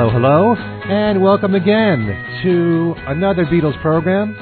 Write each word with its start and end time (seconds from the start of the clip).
Hello, 0.00 0.12
hello, 0.12 0.54
and 0.54 1.22
welcome 1.22 1.54
again 1.54 2.40
to 2.42 2.94
another 3.06 3.44
Beatles 3.44 3.78
program 3.82 4.34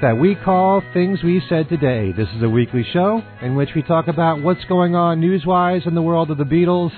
that 0.00 0.16
we 0.16 0.36
call 0.36 0.84
Things 0.92 1.20
We 1.20 1.42
Said 1.48 1.68
Today. 1.68 2.12
This 2.12 2.28
is 2.36 2.44
a 2.44 2.48
weekly 2.48 2.86
show 2.92 3.20
in 3.42 3.56
which 3.56 3.70
we 3.74 3.82
talk 3.82 4.06
about 4.06 4.40
what's 4.40 4.64
going 4.66 4.94
on 4.94 5.18
news-wise 5.18 5.82
in 5.86 5.96
the 5.96 6.00
world 6.00 6.30
of 6.30 6.38
the 6.38 6.44
Beatles. 6.44 6.92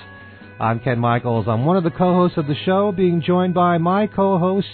I'm 0.60 0.78
Ken 0.80 0.98
Michaels. 0.98 1.46
I'm 1.48 1.64
one 1.64 1.78
of 1.78 1.84
the 1.84 1.90
co-hosts 1.90 2.36
of 2.36 2.46
the 2.46 2.54
show, 2.66 2.92
being 2.92 3.22
joined 3.22 3.54
by 3.54 3.78
my 3.78 4.06
co-host 4.08 4.68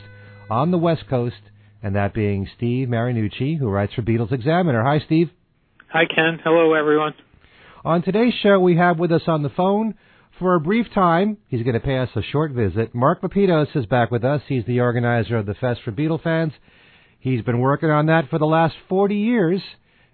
on 0.50 0.72
the 0.72 0.78
West 0.78 1.04
Coast, 1.08 1.36
and 1.80 1.94
that 1.94 2.14
being 2.14 2.48
Steve 2.56 2.88
Marinucci, 2.88 3.56
who 3.56 3.68
writes 3.68 3.94
for 3.94 4.02
Beatles 4.02 4.32
Examiner. 4.32 4.82
Hi, 4.82 4.98
Steve. 4.98 5.30
Hi, 5.92 6.06
Ken. 6.12 6.40
Hello, 6.42 6.74
everyone. 6.74 7.14
On 7.84 8.02
today's 8.02 8.34
show, 8.42 8.58
we 8.58 8.78
have 8.78 8.98
with 8.98 9.12
us 9.12 9.22
on 9.28 9.44
the 9.44 9.48
phone 9.50 9.94
for 10.42 10.56
a 10.56 10.60
brief 10.60 10.86
time, 10.92 11.38
he's 11.46 11.62
going 11.62 11.74
to 11.74 11.80
pay 11.80 11.98
us 11.98 12.08
a 12.16 12.22
short 12.22 12.50
visit. 12.50 12.92
Mark 12.94 13.22
Lapidos 13.22 13.68
is 13.76 13.86
back 13.86 14.10
with 14.10 14.24
us. 14.24 14.42
He's 14.48 14.64
the 14.66 14.80
organizer 14.80 15.36
of 15.36 15.46
the 15.46 15.54
Fest 15.54 15.80
for 15.84 15.92
Beatle 15.92 16.20
fans. 16.20 16.52
He's 17.20 17.42
been 17.42 17.60
working 17.60 17.90
on 17.90 18.06
that 18.06 18.28
for 18.28 18.40
the 18.40 18.44
last 18.44 18.74
40 18.88 19.14
years, 19.14 19.62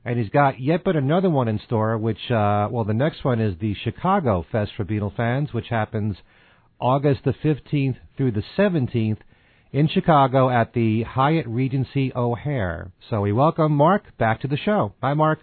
and 0.05 0.19
he's 0.19 0.29
got 0.29 0.61
yet 0.61 0.85
but 0.85 0.97
another 0.97 1.31
one 1.31 1.49
in 1.49 1.59
store, 1.65 1.97
which, 1.97 2.31
uh, 2.31 2.69
well, 2.71 2.85
the 2.85 2.93
next 2.93 3.25
one 3.25 3.41
is 3.41 3.55
the 3.59 3.75
Chicago 3.83 4.45
Fest 4.53 4.73
for 4.77 4.85
Beatle 4.85 5.17
fans, 5.17 5.55
which 5.55 5.69
happens 5.69 6.17
August 6.79 7.21
the 7.25 7.33
15th 7.33 7.97
through 8.19 8.33
the 8.33 8.45
17th 8.59 9.19
in 9.73 9.89
Chicago 9.89 10.51
at 10.51 10.75
the 10.75 11.05
Hyatt 11.05 11.47
Regency 11.47 12.13
O'Hare. 12.15 12.92
So 13.09 13.23
we 13.23 13.33
welcome 13.33 13.73
Mark 13.73 14.03
back 14.19 14.42
to 14.42 14.48
the 14.48 14.59
show. 14.59 14.92
Hi, 15.03 15.15
Mark. 15.15 15.39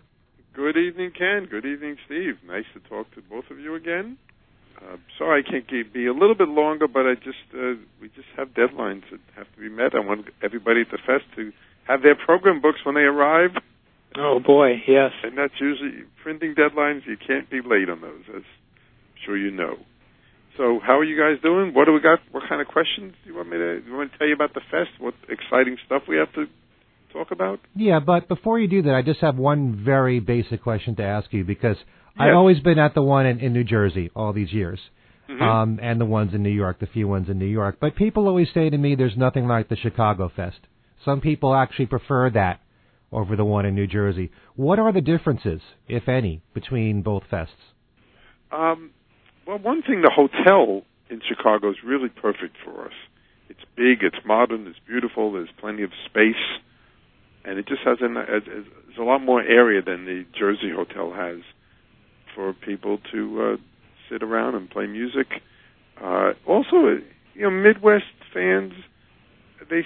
Good 0.54 0.78
evening, 0.78 1.12
Ken. 1.18 1.48
Good 1.50 1.66
evening, 1.66 1.98
Steve. 2.06 2.36
Nice 2.46 2.66
to 2.76 2.88
talk 2.88 3.12
to 3.16 3.22
both 3.24 3.46
of 3.50 3.60
you 3.60 3.74
again. 3.74 4.18
Uh, 4.78 4.98
sorry 5.18 5.44
I 5.46 5.50
can't 5.50 5.68
keep, 5.68 5.94
be 5.94 6.08
a 6.08 6.14
little 6.14 6.36
bit 6.36 6.50
longer, 6.50 6.88
but 6.88 7.06
I 7.06 7.16
just 7.16 7.46
uh, 7.54 7.76
we 8.02 8.10
just 8.10 8.28
have 8.38 8.50
deadlines 8.50 9.04
that 9.12 9.20
have 9.36 9.48
to 9.56 9.60
be 9.60 9.70
met. 9.70 9.96
I 9.96 10.00
want 10.00 10.28
everybody 10.44 10.82
at 10.82 10.92
the 10.92 11.00
fest 11.06 11.26
to 11.36 11.52
have 11.88 12.02
their 12.02 12.16
program 12.16 12.62
books 12.62 12.80
when 12.84 12.96
they 12.96 13.02
arrive. 13.02 13.52
Oh 14.18 14.40
boy, 14.40 14.82
yes. 14.88 15.12
And 15.24 15.38
that's 15.38 15.54
usually 15.60 16.04
printing 16.24 16.56
deadlines. 16.56 17.02
You 17.06 17.18
can't 17.18 17.50
be 17.50 17.62
late 17.62 17.90
on 17.90 18.02
those, 18.02 18.24
as 18.30 18.44
I'm 18.44 19.20
sure 19.26 19.38
you 19.38 19.52
know. 19.52 19.78
So, 20.58 20.80
how 20.82 21.00
are 21.00 21.04
you 21.04 21.20
guys 21.20 21.42
doing? 21.44 21.74
What 21.74 21.86
do 21.86 21.92
we 21.92 22.00
got? 22.00 22.20
What 22.32 22.44
kind 22.48 22.62
of 22.62 22.68
questions 22.68 23.14
do 23.24 23.30
you 23.30 23.36
want 23.36 23.50
me 23.50 23.58
to? 23.58 23.82
Do 23.82 23.90
you 23.90 23.98
want 23.98 24.12
to 24.12 24.18
tell 24.18 24.28
you 24.28 24.34
about 24.34 24.54
the 24.54 24.62
fest? 24.72 24.92
What 25.00 25.14
exciting 25.28 25.78
stuff 25.86 26.04
we 26.08 26.16
have 26.16 26.32
to 26.34 26.46
talk 27.12 27.32
about? 27.32 27.60
Yeah, 27.76 28.00
but 28.00 28.30
before 28.30 28.60
you 28.60 28.68
do 28.68 28.82
that, 28.84 28.96
I 28.96 29.02
just 29.02 29.20
have 29.20 29.38
one 29.38 29.84
very 29.84 30.22
basic 30.22 30.64
question 30.64 30.96
to 30.96 31.04
ask 31.04 31.32
you 31.34 31.44
because 31.44 31.76
Yes. 32.18 32.28
I've 32.30 32.36
always 32.36 32.60
been 32.60 32.80
at 32.80 32.94
the 32.94 33.02
one 33.02 33.26
in, 33.26 33.40
in 33.40 33.54
New 33.54 33.64
Jersey 33.64 34.10
all 34.16 34.32
these 34.34 34.54
years, 34.54 34.80
Mhm. 35.30 35.42
um, 35.42 35.80
and 35.82 36.00
the 36.00 36.06
ones 36.06 36.34
in 36.34 36.44
New 36.44 36.50
York, 36.50 36.80
the 36.80 36.88
few 36.88 37.08
ones 37.08 37.30
in 37.30 37.38
New 37.40 37.46
York. 37.46 37.78
But 37.80 37.96
people 37.96 38.28
always 38.28 38.50
say 38.52 38.70
to 38.70 38.78
me, 38.78 38.96
"There's 38.96 39.18
nothing 39.18 39.48
like 39.48 39.68
the 39.68 39.76
Chicago 39.76 40.30
Fest." 40.30 40.60
Some 41.04 41.20
people 41.20 41.54
actually 41.56 41.88
prefer 41.88 42.30
that 42.32 42.62
over 43.12 43.36
the 43.36 43.46
one 43.46 43.66
in 43.66 43.76
New 43.76 43.88
Jersey. 43.88 44.32
What 44.56 44.80
are 44.80 44.92
the 44.92 45.02
differences, 45.02 45.62
if 45.88 46.08
any, 46.08 46.42
between 46.54 47.02
both 47.02 47.30
fests? 47.30 47.74
Um, 48.52 48.92
well, 49.46 49.58
one 49.60 49.82
thing, 49.82 50.02
the 50.02 50.10
hotel 50.12 50.84
in 51.10 51.22
Chicago 51.22 51.70
is 51.70 51.84
really 51.84 52.10
perfect 52.10 52.56
for 52.64 52.86
us. 52.86 52.94
It's 53.50 53.64
big, 53.76 54.04
it's 54.04 54.26
modern, 54.26 54.68
it's 54.68 54.80
beautiful. 54.80 55.32
There's 55.34 55.52
plenty 55.58 55.84
of 55.84 55.92
space, 56.06 56.60
and 57.44 57.60
it 57.60 57.68
just 57.68 57.82
has 57.84 58.02
an, 58.02 58.16
has, 58.16 58.44
has 58.46 58.98
a 58.98 59.04
lot 59.04 59.22
more 59.22 59.42
area 59.42 59.82
than 59.82 60.06
the 60.06 60.26
Jersey 60.38 60.72
hotel 60.72 61.12
has 61.12 61.42
for 62.36 62.54
people 62.54 63.00
to 63.12 63.42
uh, 63.42 63.58
sit 64.10 64.22
around 64.22 64.56
and 64.56 64.70
play 64.70 64.86
music. 64.86 65.28
Uh, 66.02 66.34
also, 66.46 67.00
you 67.34 67.42
know, 67.42 67.50
Midwest 67.50 68.04
fans 68.34 68.74
they 69.70 69.82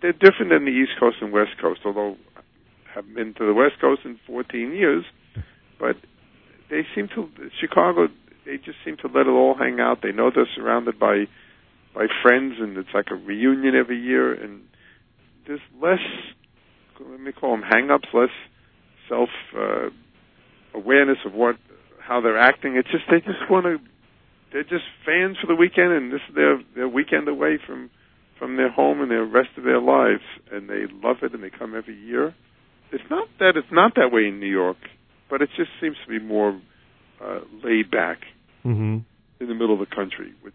they're 0.00 0.12
different 0.12 0.50
than 0.50 0.64
the 0.64 0.70
East 0.70 0.92
Coast 0.98 1.16
and 1.20 1.32
West 1.32 1.52
Coast. 1.60 1.80
Although 1.84 2.16
I 2.36 2.94
have 2.94 3.14
been 3.14 3.34
to 3.34 3.46
the 3.46 3.54
West 3.54 3.80
Coast 3.80 4.02
in 4.04 4.18
14 4.26 4.72
years, 4.72 5.04
but 5.78 5.96
they 6.70 6.82
seem 6.94 7.08
to 7.14 7.28
Chicago. 7.60 8.08
They 8.44 8.56
just 8.56 8.78
seem 8.84 8.96
to 8.98 9.06
let 9.06 9.26
it 9.26 9.30
all 9.30 9.54
hang 9.56 9.78
out. 9.80 9.98
They 10.02 10.12
know 10.12 10.30
they're 10.34 10.48
surrounded 10.56 10.98
by 10.98 11.26
by 11.94 12.06
friends, 12.22 12.54
and 12.58 12.76
it's 12.76 12.88
like 12.94 13.06
a 13.10 13.14
reunion 13.14 13.74
every 13.76 14.00
year. 14.00 14.32
And 14.32 14.62
there's 15.46 15.60
less, 15.80 16.00
let 17.00 17.20
me 17.20 17.32
call 17.32 17.50
them 17.50 17.62
hang-ups, 17.62 18.08
less 18.14 18.30
self 19.08 19.28
uh, 19.56 19.90
awareness 20.74 21.18
of 21.26 21.34
what 21.34 21.56
how 22.12 22.20
they're 22.20 22.38
acting. 22.38 22.76
It's 22.76 22.90
just 22.90 23.04
they 23.10 23.20
just 23.20 23.50
want 23.50 23.64
to. 23.64 23.78
They're 24.52 24.64
just 24.64 24.84
fans 25.06 25.38
for 25.40 25.46
the 25.46 25.54
weekend, 25.56 25.92
and 25.92 26.12
this 26.12 26.20
is 26.28 26.34
their 26.34 26.60
their 26.76 26.88
weekend 26.88 27.26
away 27.26 27.58
from 27.66 27.90
from 28.38 28.56
their 28.56 28.70
home 28.70 29.00
and 29.00 29.10
their 29.10 29.24
rest 29.24 29.50
of 29.56 29.64
their 29.64 29.80
lives, 29.80 30.22
and 30.50 30.68
they 30.68 30.84
love 31.02 31.16
it, 31.22 31.32
and 31.32 31.42
they 31.42 31.50
come 31.50 31.74
every 31.74 31.96
year. 31.96 32.34
It's 32.92 33.04
not 33.08 33.28
that 33.38 33.52
it's 33.56 33.72
not 33.72 33.94
that 33.96 34.12
way 34.12 34.26
in 34.26 34.40
New 34.40 34.50
York, 34.50 34.76
but 35.30 35.40
it 35.40 35.48
just 35.56 35.70
seems 35.80 35.96
to 36.04 36.10
be 36.10 36.22
more 36.24 36.60
uh, 37.24 37.40
laid 37.64 37.90
back 37.90 38.18
Mm-hmm. 38.64 38.98
in 39.42 39.48
the 39.48 39.54
middle 39.54 39.72
of 39.74 39.80
the 39.80 39.92
country, 39.92 40.32
which 40.42 40.54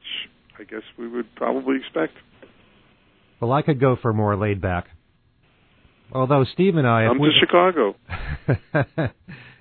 I 0.58 0.64
guess 0.64 0.84
we 0.98 1.10
would 1.10 1.26
probably 1.36 1.76
expect. 1.76 2.14
Well, 3.42 3.52
I 3.52 3.62
could 3.62 3.82
go 3.82 3.98
for 4.02 4.14
more 4.14 4.38
laid 4.38 4.62
back. 4.62 4.86
Although 6.12 6.46
Steve 6.54 6.76
and 6.76 6.88
I, 6.88 7.06
if 7.06 7.10
Come 7.10 7.20
we, 7.20 7.30
to 7.30 7.40
Chicago. 7.40 7.96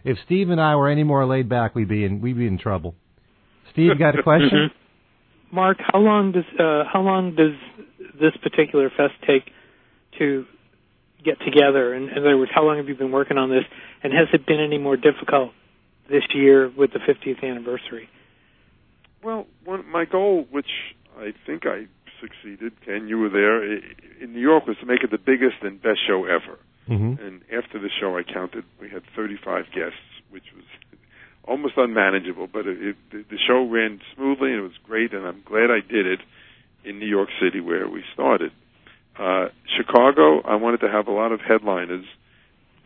if 0.05 0.19
Steve 0.25 0.51
and 0.51 0.61
I 0.61 0.77
were 0.77 0.89
any 0.89 1.03
more 1.03 1.27
laid 1.27 1.49
back, 1.49 1.75
we'd 1.75 1.89
be 1.89 2.05
in 2.05 2.21
we'd 2.21 2.39
be 2.39 2.47
in 2.47 2.59
trouble. 2.59 2.95
Steve, 3.73 3.99
got 3.99 4.19
a 4.19 4.23
question? 4.23 4.71
Mark, 5.53 5.79
how 5.81 5.99
long 5.99 6.33
does 6.33 6.45
uh, 6.59 6.85
how 6.93 7.03
long 7.03 7.35
does 7.35 7.55
this 8.21 8.33
particular 8.43 8.91
fest 8.91 9.15
take 9.27 9.51
to 10.19 10.45
get 11.25 11.39
together? 11.41 11.95
In, 11.95 12.09
in 12.09 12.19
other 12.19 12.37
words, 12.37 12.51
how 12.55 12.65
long 12.65 12.77
have 12.79 12.89
you 12.89 12.95
been 12.95 13.13
working 13.13 13.39
on 13.39 13.51
this? 13.51 13.65
And 14.03 14.13
has 14.13 14.29
it 14.33 14.47
been 14.47 14.61
any 14.61 14.79
more 14.79 14.97
difficult 14.97 15.53
this 16.09 16.23
year 16.35 16.71
with 16.77 16.91
the 16.93 17.01
50th 17.01 17.43
anniversary? 17.43 18.09
Well, 19.23 19.47
one, 19.65 19.91
my 19.91 20.05
goal, 20.05 20.47
which 20.51 20.69
I 21.19 21.33
think 21.47 21.67
I 21.67 21.87
succeeded, 22.21 22.73
Ken, 22.85 23.09
you 23.09 23.19
were 23.19 23.29
there, 23.29 23.63
in 23.65 24.33
New 24.33 24.41
York, 24.41 24.67
was 24.67 24.77
to 24.79 24.87
make 24.87 25.03
it 25.03 25.11
the 25.11 25.19
biggest 25.19 25.63
and 25.63 25.81
best 25.81 26.01
show 26.07 26.25
ever. 26.25 26.59
Mm-hmm. 26.89 27.23
And 27.23 27.43
after 27.53 27.79
the 27.79 27.91
show, 28.01 28.17
I 28.17 28.23
counted, 28.23 28.65
we 28.81 28.89
had 28.89 29.03
35 29.15 29.67
guests, 29.75 29.99
which 30.31 30.45
was 30.55 30.65
almost 31.47 31.75
unmanageable. 31.77 32.49
But 32.53 32.67
it, 32.67 32.83
it, 32.83 32.97
the 33.11 33.25
the 33.31 33.39
show 33.39 33.67
ran 33.69 34.01
smoothly, 34.15 34.51
and 34.51 34.61
it 34.61 34.63
was 34.63 34.79
great, 34.85 35.13
and 35.13 35.27
I'm 35.27 35.43
glad 35.45 35.71
I 35.71 35.81
did 35.81 36.07
it 36.07 36.21
in 36.85 36.99
New 36.99 37.09
York 37.09 37.29
City 37.41 37.61
where 37.61 37.89
we 37.89 38.05
started. 38.13 38.53
Uh, 39.19 39.49
Chicago, 39.77 40.43
I 40.43 40.57
wanted 40.57 40.81
to 40.81 40.89
have 40.89 41.09
a 41.09 41.13
lot 41.13 41.33
of 41.33 41.41
headliners 41.41 42.05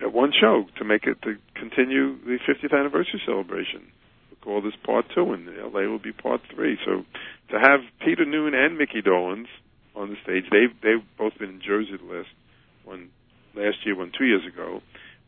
at 0.01 0.13
one 0.13 0.33
show 0.39 0.65
to 0.79 0.85
make 0.85 1.05
it 1.05 1.21
to 1.23 1.37
continue 1.55 2.17
the 2.25 2.39
50th 2.49 2.73
anniversary 2.73 3.21
celebration. 3.27 3.83
Call 4.43 4.63
this 4.63 4.77
part 4.85 5.07
two, 5.15 5.33
and 5.33 5.47
LA 5.47 5.85
will 5.89 5.99
be 5.99 6.13
part 6.13 6.41
three. 6.55 6.79
So 6.85 7.05
to 7.51 7.61
have 7.61 7.81
Peter 8.05 8.25
Noone 8.25 8.55
and 8.55 8.79
Mickey 8.79 9.03
Dolenz 9.03 9.47
on 9.95 10.09
the 10.09 10.17
stage, 10.23 10.45
they've 10.51 10.75
they've 10.83 11.05
both 11.19 11.37
been 11.39 11.51
in 11.51 11.61
Jersey 11.61 11.97
the 11.97 12.13
last 12.13 12.33
one 12.85 13.11
last 13.55 13.85
year, 13.85 13.97
one 13.97 14.13
two 14.17 14.25
years 14.25 14.47
ago. 14.47 14.81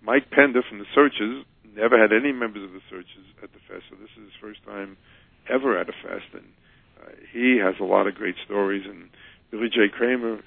Mike 0.02 0.30
Pender 0.30 0.62
from 0.68 0.78
the 0.78 0.88
Searchers 0.94 1.44
never 1.76 2.00
had 2.00 2.12
any 2.12 2.32
members 2.32 2.64
of 2.64 2.72
the 2.72 2.80
Searchers 2.90 3.26
at 3.42 3.52
the 3.52 3.60
fest, 3.68 3.84
so 3.90 3.96
this 3.96 4.10
is 4.16 4.32
his 4.32 4.38
first 4.40 4.64
time 4.64 4.96
ever 5.48 5.78
at 5.78 5.88
a 5.88 5.92
fest, 5.92 6.28
and 6.32 6.46
uh, 7.00 7.10
he 7.32 7.58
has 7.62 7.74
a 7.80 7.84
lot 7.84 8.06
of 8.06 8.14
great 8.14 8.36
stories. 8.44 8.84
And 8.86 9.10
Billy 9.50 9.68
J. 9.68 9.88
Kramer 9.92 10.40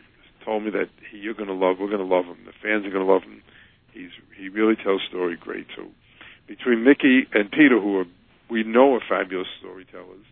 told 0.44 0.64
me 0.64 0.72
that 0.72 0.90
he, 1.12 1.18
you're 1.18 1.34
going 1.34 1.50
to 1.50 1.54
love, 1.54 1.78
we're 1.80 1.90
going 1.90 2.06
to 2.08 2.16
love 2.16 2.26
him, 2.26 2.38
the 2.46 2.54
fans 2.62 2.86
are 2.86 2.92
going 2.92 3.06
to 3.06 3.12
love 3.12 3.24
him. 3.24 3.42
He's 3.94 4.12
he 4.38 4.50
really 4.50 4.76
tells 4.76 5.02
story 5.08 5.38
great. 5.40 5.68
So 5.76 5.88
between 6.48 6.84
Mickey 6.84 7.28
and 7.34 7.50
Peter, 7.50 7.80
who 7.80 8.00
are 8.00 8.06
we 8.50 8.64
know 8.64 8.94
are 8.96 9.02
fabulous 9.08 9.48
storytellers, 9.60 10.26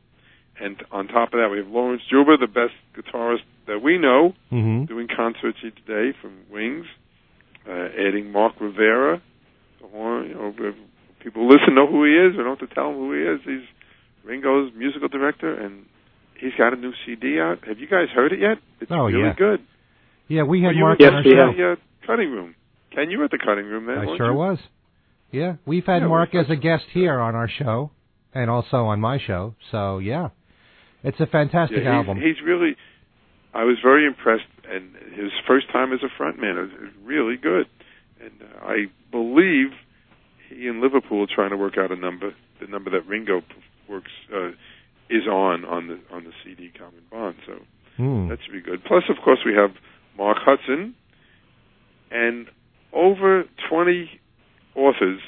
and 0.60 0.78
on 0.92 1.08
top 1.08 1.34
of 1.34 1.40
that, 1.40 1.50
we 1.52 1.58
have 1.58 1.68
Laurence 1.68 2.02
Juber, 2.10 2.38
the 2.38 2.48
best 2.48 2.74
guitarist 2.96 3.42
that 3.68 3.82
we 3.82 3.98
know, 3.98 4.34
Mm-hmm. 4.52 4.86
doing 4.86 5.08
concerts 5.14 5.58
each 5.66 5.84
day 5.88 6.14
from 6.22 6.34
Wings, 6.52 6.86
uh, 7.68 7.72
adding 7.98 8.32
Mark 8.32 8.54
Rivera, 8.60 9.22
the 9.82 9.88
horn. 9.88 10.28
You 10.30 10.36
know, 10.36 10.54
people 11.22 11.48
listen 11.48 11.74
know 11.76 11.88
who 11.88 12.04
he 12.06 12.12
is. 12.12 12.36
We 12.38 12.44
don't 12.44 12.60
have 12.60 12.68
to 12.70 12.74
tell 12.76 12.90
them 12.90 12.98
who 13.00 13.14
he 13.14 13.22
is. 13.24 13.40
He's 13.46 13.68
Ringo's 14.24 14.72
musical 14.76 15.08
director, 15.08 15.54
and 15.54 15.86
he's 16.40 16.54
got 16.58 16.74
a 16.74 16.76
new 16.76 16.94
CD 17.06 17.40
out. 17.40 17.60
Have 17.68 17.80
you 17.80 17.88
guys 17.88 18.10
heard 18.14 18.32
it 18.34 18.40
yet? 18.40 18.58
It's 18.80 18.92
Oh, 18.92 19.06
really 19.08 19.22
yeah. 19.22 19.34
good. 19.36 19.62
Yeah, 20.28 20.44
we 20.44 20.62
had 20.62 20.76
Mark 20.76 21.02
at 21.02 21.08
on 21.08 21.14
our 21.16 21.22
Yes, 21.24 21.36
show. 21.38 21.54
the 21.58 21.72
uh, 21.72 21.76
cutting 22.08 22.32
room. 22.32 22.56
Ken, 22.94 23.10
you 23.10 23.18
were 23.18 23.26
at 23.26 23.32
the 23.32 23.38
cutting 23.40 23.66
room 23.66 23.86
then. 23.88 23.98
I 23.98 24.18
sure 24.18 24.32
you? 24.32 24.38
was. 24.38 24.60
Yeah, 25.32 25.56
we've 25.66 25.86
had 25.86 26.02
Yeah, 26.04 26.08
Mark 26.10 26.36
as 26.36 26.46
a 26.50 26.56
guest 26.56 26.84
here 26.94 27.20
on 27.20 27.34
our 27.36 27.50
show, 27.50 27.92
and 28.34 28.50
also 28.50 28.86
on 28.86 29.00
my 29.00 29.20
show. 29.20 29.56
So 29.72 30.00
yeah, 30.00 30.30
it's 31.04 31.20
a 31.20 31.26
fantastic 31.28 31.84
Yeah, 31.84 31.96
album. 31.98 32.18
he's, 32.18 32.38
he's 32.38 32.46
really. 32.46 32.76
I 33.54 33.64
was 33.66 33.78
very 33.84 34.06
impressed, 34.08 34.50
and 34.68 34.96
his 35.16 35.32
first 35.48 35.72
time 35.72 35.94
as 35.94 36.00
a 36.04 36.22
frontman 36.22 36.66
is 36.66 36.72
is 36.72 36.90
really 37.04 37.38
good. 37.38 37.68
And 38.20 38.32
uh, 38.42 38.66
I 38.66 38.86
believe 39.12 39.68
he 40.50 40.68
and 40.68 40.80
Liverpool 40.82 41.24
are 41.24 41.28
trying 41.36 41.52
to 41.52 41.58
work 41.58 41.78
out 41.78 41.92
a 41.92 41.96
number, 41.96 42.34
the 42.60 42.68
number 42.68 42.90
that 42.92 43.06
Ringo 43.08 43.42
works 43.90 44.12
uh, 44.34 44.50
is 45.10 45.28
on 45.30 45.66
on 45.66 45.88
the 45.88 46.00
on 46.16 46.24
the 46.24 46.32
CD 46.44 46.72
Common 46.78 47.02
Bond. 47.12 47.36
So 47.46 47.54
Hmm. 47.98 48.28
That 48.30 48.40
should 48.44 48.54
be 48.54 48.62
good. 48.62 48.84
Plus, 48.86 49.04
of 49.08 49.18
course, 49.24 49.38
we 49.46 49.54
have 49.54 49.70
Mark 50.18 50.38
Hudson 50.44 50.96
and 52.10 52.48
over 52.92 53.44
20 53.70 54.10
authors, 54.76 55.20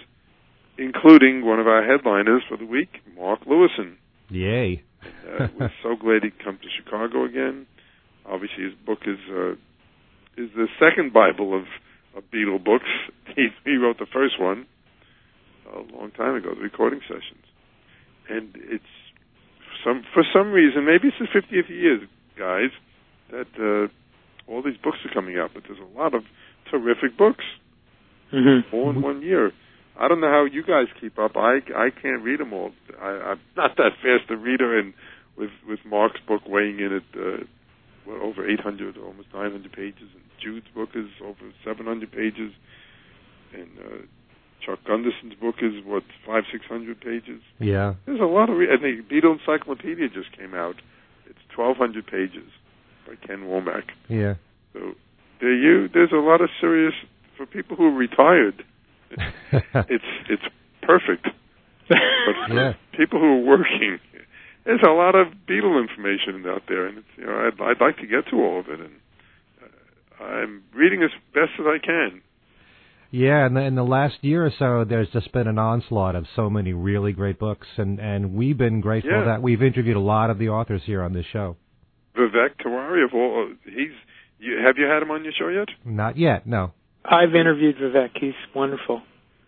including 0.77 1.45
one 1.45 1.59
of 1.59 1.67
our 1.67 1.83
headliners 1.85 2.43
for 2.47 2.57
the 2.57 2.65
week, 2.65 2.89
Mark 3.17 3.45
Lewisohn. 3.45 3.95
Yay. 4.29 4.83
Uh, 5.03 5.47
we're 5.59 5.71
so 5.83 5.95
glad 6.01 6.23
he 6.23 6.31
come 6.43 6.57
to 6.61 6.67
Chicago 6.83 7.25
again. 7.25 7.67
Obviously, 8.25 8.63
his 8.63 8.73
book 8.85 8.99
is 9.05 9.19
uh, 9.31 9.51
is 10.37 10.49
the 10.55 10.67
second 10.79 11.13
Bible 11.13 11.55
of, 11.55 11.63
of 12.17 12.23
Beatle 12.31 12.63
books. 12.63 12.89
He, 13.35 13.49
he 13.65 13.75
wrote 13.75 13.97
the 13.99 14.05
first 14.05 14.39
one 14.39 14.65
a 15.67 15.79
long 15.93 16.11
time 16.11 16.35
ago, 16.35 16.53
the 16.55 16.61
recording 16.61 17.01
sessions, 17.01 17.43
and 18.29 18.55
it's 18.55 18.83
some 19.83 20.03
for 20.13 20.23
some 20.33 20.53
reason, 20.53 20.85
maybe 20.85 21.09
it's 21.09 21.17
the 21.19 21.27
50th 21.27 21.67
year, 21.69 22.07
guys, 22.39 22.69
that 23.31 23.47
uh, 23.59 23.91
all 24.49 24.61
these 24.63 24.77
books 24.81 24.99
are 25.03 25.13
coming 25.13 25.37
out. 25.37 25.51
But 25.53 25.63
there's 25.67 25.79
a 25.81 25.97
lot 25.99 26.13
of 26.13 26.23
terrific 26.71 27.17
books 27.17 27.43
Mm-hmm. 28.33 28.75
all 28.75 28.89
in 28.89 29.01
one 29.01 29.21
year. 29.21 29.51
I 29.99 30.07
don't 30.07 30.21
know 30.21 30.29
how 30.29 30.45
you 30.45 30.63
guys 30.63 30.87
keep 30.99 31.17
up. 31.17 31.35
I 31.35 31.59
I 31.75 31.89
can't 31.89 32.23
read 32.23 32.39
them 32.39 32.53
all. 32.53 32.71
I, 33.01 33.07
I'm 33.35 33.39
not 33.55 33.77
that 33.77 33.91
fast 34.01 34.29
a 34.29 34.37
reader, 34.37 34.77
and 34.77 34.93
with 35.37 35.51
with 35.67 35.79
Mark's 35.85 36.19
book 36.27 36.41
weighing 36.47 36.79
in 36.79 36.93
at 36.93 37.19
uh, 37.19 37.43
well, 38.05 38.21
over 38.21 38.47
800, 38.47 38.97
almost 38.97 39.29
900 39.33 39.71
pages, 39.71 40.09
and 40.13 40.23
Jude's 40.41 40.67
book 40.75 40.89
is 40.95 41.07
over 41.23 41.51
700 41.65 42.11
pages, 42.11 42.51
and 43.53 43.69
uh, 43.79 44.05
Chuck 44.65 44.79
Gunderson's 44.87 45.35
book 45.39 45.55
is 45.61 45.83
what 45.85 46.03
five 46.25 46.43
600 46.51 46.99
pages. 46.99 47.41
Yeah. 47.59 47.95
There's 48.05 48.19
a 48.19 48.25
lot 48.25 48.49
of 48.49 48.57
re- 48.57 48.67
and 48.69 48.83
the 48.83 49.01
Beatle 49.03 49.37
Encyclopedia 49.39 50.09
just 50.09 50.35
came 50.37 50.53
out. 50.53 50.75
It's 51.25 51.39
1,200 51.55 52.05
pages 52.05 52.49
by 53.07 53.15
Ken 53.25 53.43
Womack. 53.43 53.89
Yeah. 54.09 54.35
So 54.73 54.93
there 55.39 55.53
you 55.53 55.87
there's 55.93 56.11
a 56.11 56.17
lot 56.17 56.41
of 56.41 56.49
serious 56.59 56.93
for 57.37 57.45
people 57.45 57.75
who 57.75 57.85
are 57.85 57.95
retired. 57.95 58.63
It's 59.89 60.03
it's 60.29 60.43
perfect. 60.81 61.27
But 61.89 61.97
for 62.47 62.53
Yeah. 62.53 62.73
people 62.97 63.19
who 63.19 63.25
are 63.25 63.45
working, 63.45 63.99
there's 64.65 64.81
a 64.85 64.91
lot 64.91 65.15
of 65.15 65.27
Beatle 65.47 65.79
information 65.81 66.43
out 66.47 66.63
there, 66.67 66.87
and 66.87 66.97
it's, 66.99 67.07
you 67.17 67.25
know 67.25 67.35
I'd, 67.51 67.61
I'd 67.61 67.81
like 67.81 67.97
to 67.97 68.07
get 68.07 68.27
to 68.31 68.37
all 68.37 68.59
of 68.59 68.67
it, 68.67 68.79
and 68.79 68.95
uh, 69.61 70.23
I'm 70.23 70.63
reading 70.73 71.03
as 71.03 71.11
best 71.33 71.51
as 71.59 71.65
I 71.67 71.77
can. 71.85 72.21
Yeah, 73.11 73.45
and 73.45 73.57
in 73.57 73.75
the 73.75 73.83
last 73.83 74.15
year 74.21 74.45
or 74.45 74.51
so, 74.59 74.83
there's 74.83 75.07
just 75.09 75.31
been 75.31 75.47
an 75.47 75.59
onslaught 75.59 76.15
of 76.15 76.25
so 76.35 76.49
many 76.49 76.73
really 76.73 77.13
great 77.13 77.39
books, 77.39 77.67
and 77.77 77.99
and 77.99 78.33
we've 78.33 78.57
been 78.57 78.81
grateful 78.81 79.11
Yeah. 79.11 79.25
that 79.25 79.41
we've 79.41 79.61
interviewed 79.61 79.95
a 79.97 79.99
lot 80.01 80.29
of 80.31 80.37
the 80.39 80.49
authors 80.49 80.81
here 80.85 81.01
on 81.03 81.13
this 81.13 81.25
show. 81.31 81.55
Vivek 82.17 82.55
Tiwary 82.63 83.03
of 83.05 83.13
all 83.13 83.49
he's 83.65 83.91
you, 84.39 84.57
have 84.65 84.77
you 84.77 84.85
had 84.85 85.01
him 85.03 85.11
on 85.11 85.23
your 85.23 85.33
show 85.37 85.47
yet? 85.49 85.69
Not 85.85 86.17
yet, 86.17 86.45
no. 86.47 86.73
I've 87.09 87.35
interviewed 87.35 87.77
Vivek. 87.77 88.11
He's 88.19 88.33
wonderful. 88.53 89.01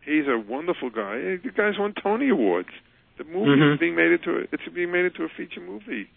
He's 0.06 0.26
a 0.28 0.38
wonderful 0.38 0.90
guy. 0.90 1.38
The 1.44 1.52
guy's 1.56 1.78
won 1.78 1.94
Tony 2.02 2.30
Awards. 2.30 2.70
The 3.18 3.24
movie 3.26 3.60
Mhm. 3.60 3.74
is 3.74 3.80
being 3.80 3.96
made 3.96 4.12
into 4.12 4.38
a, 4.38 4.42
it's 4.52 4.64
being 4.74 4.92
made 4.92 5.06
into 5.06 5.24
a 5.24 5.30
feature 5.30 5.60
movie 5.60 6.08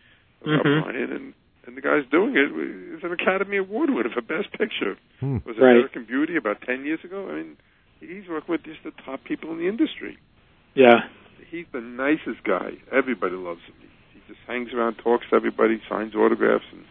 about 0.43 0.65
Mhm. 0.65 0.83
Brian, 0.85 1.13
and 1.13 1.35
and 1.67 1.77
the 1.77 1.81
guy's 1.83 2.07
doing 2.11 2.37
it. 2.37 2.51
Is 2.97 3.05
an 3.05 3.13
Academy 3.13 3.57
Award 3.59 3.91
winner 3.91 4.09
for 4.11 4.23
Best 4.23 4.51
Picture. 4.53 4.97
Hmm. 5.21 5.39
Was 5.45 5.57
it 5.57 5.61
Right. 5.63 5.77
American 5.77 6.05
Beauty 6.05 6.37
about 6.37 6.61
ten 6.63 6.85
years 6.85 7.03
ago? 7.05 7.29
I 7.31 7.35
mean, 7.35 7.57
he's 8.01 8.27
working 8.29 8.53
with 8.53 8.65
just 8.65 8.83
the 8.83 8.91
top 9.05 9.25
people 9.25 9.53
in 9.53 9.59
the 9.59 9.69
industry. 9.69 10.17
Yeah. 10.75 11.07
He's 11.51 11.67
the 11.73 11.81
nicest 11.81 12.43
guy. 12.45 12.77
Everybody 12.91 13.37
loves 13.37 13.63
him. 13.65 13.75
He, 13.81 13.89
he 14.15 14.21
just 14.29 14.41
hangs 14.47 14.73
around, 14.73 14.97
talks 14.99 15.29
to 15.31 15.37
everybody, 15.37 15.81
signs 15.89 16.15
autographs, 16.15 16.65
and 16.73 16.85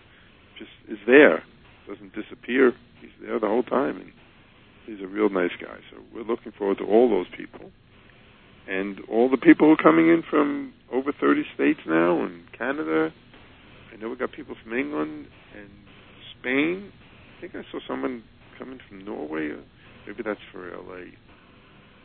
just 0.58 0.72
is 0.88 1.00
there. 1.06 1.44
Doesn't 1.88 2.14
disappear. 2.14 2.74
He's 3.02 3.12
there 3.22 3.40
the 3.40 3.48
whole 3.48 3.64
time, 3.64 3.98
and 3.98 4.12
he's 4.90 5.04
a 5.04 5.08
real 5.08 5.30
nice 5.30 5.52
guy. 5.62 5.78
So 5.92 6.02
we're 6.14 6.24
looking 6.24 6.52
forward 6.58 6.80
to 6.80 6.86
all 6.86 7.10
those 7.10 7.28
people, 7.38 7.72
and 8.68 9.00
all 9.10 9.30
the 9.30 9.38
people 9.38 9.68
who 9.68 9.74
are 9.74 9.84
coming 9.84 10.08
in 10.10 10.24
from 10.30 10.74
over 10.92 11.12
30 11.20 11.44
states 11.56 11.80
now, 11.88 12.24
and 12.24 12.44
Canada. 12.58 13.14
I 13.94 13.98
know 13.98 14.10
we 14.10 14.16
got 14.16 14.32
people 14.32 14.56
from 14.64 14.78
England 14.78 15.28
and 15.58 15.70
Spain. 16.40 16.92
I 17.38 17.42
think 17.42 17.56
I 17.56 17.62
saw 17.72 17.80
someone 17.88 18.24
coming 18.58 18.80
from 18.88 19.04
Norway. 19.04 19.48
Or 19.48 19.64
maybe 20.08 20.24
that's 20.24 20.40
for 20.52 20.70
LA. 20.70 21.12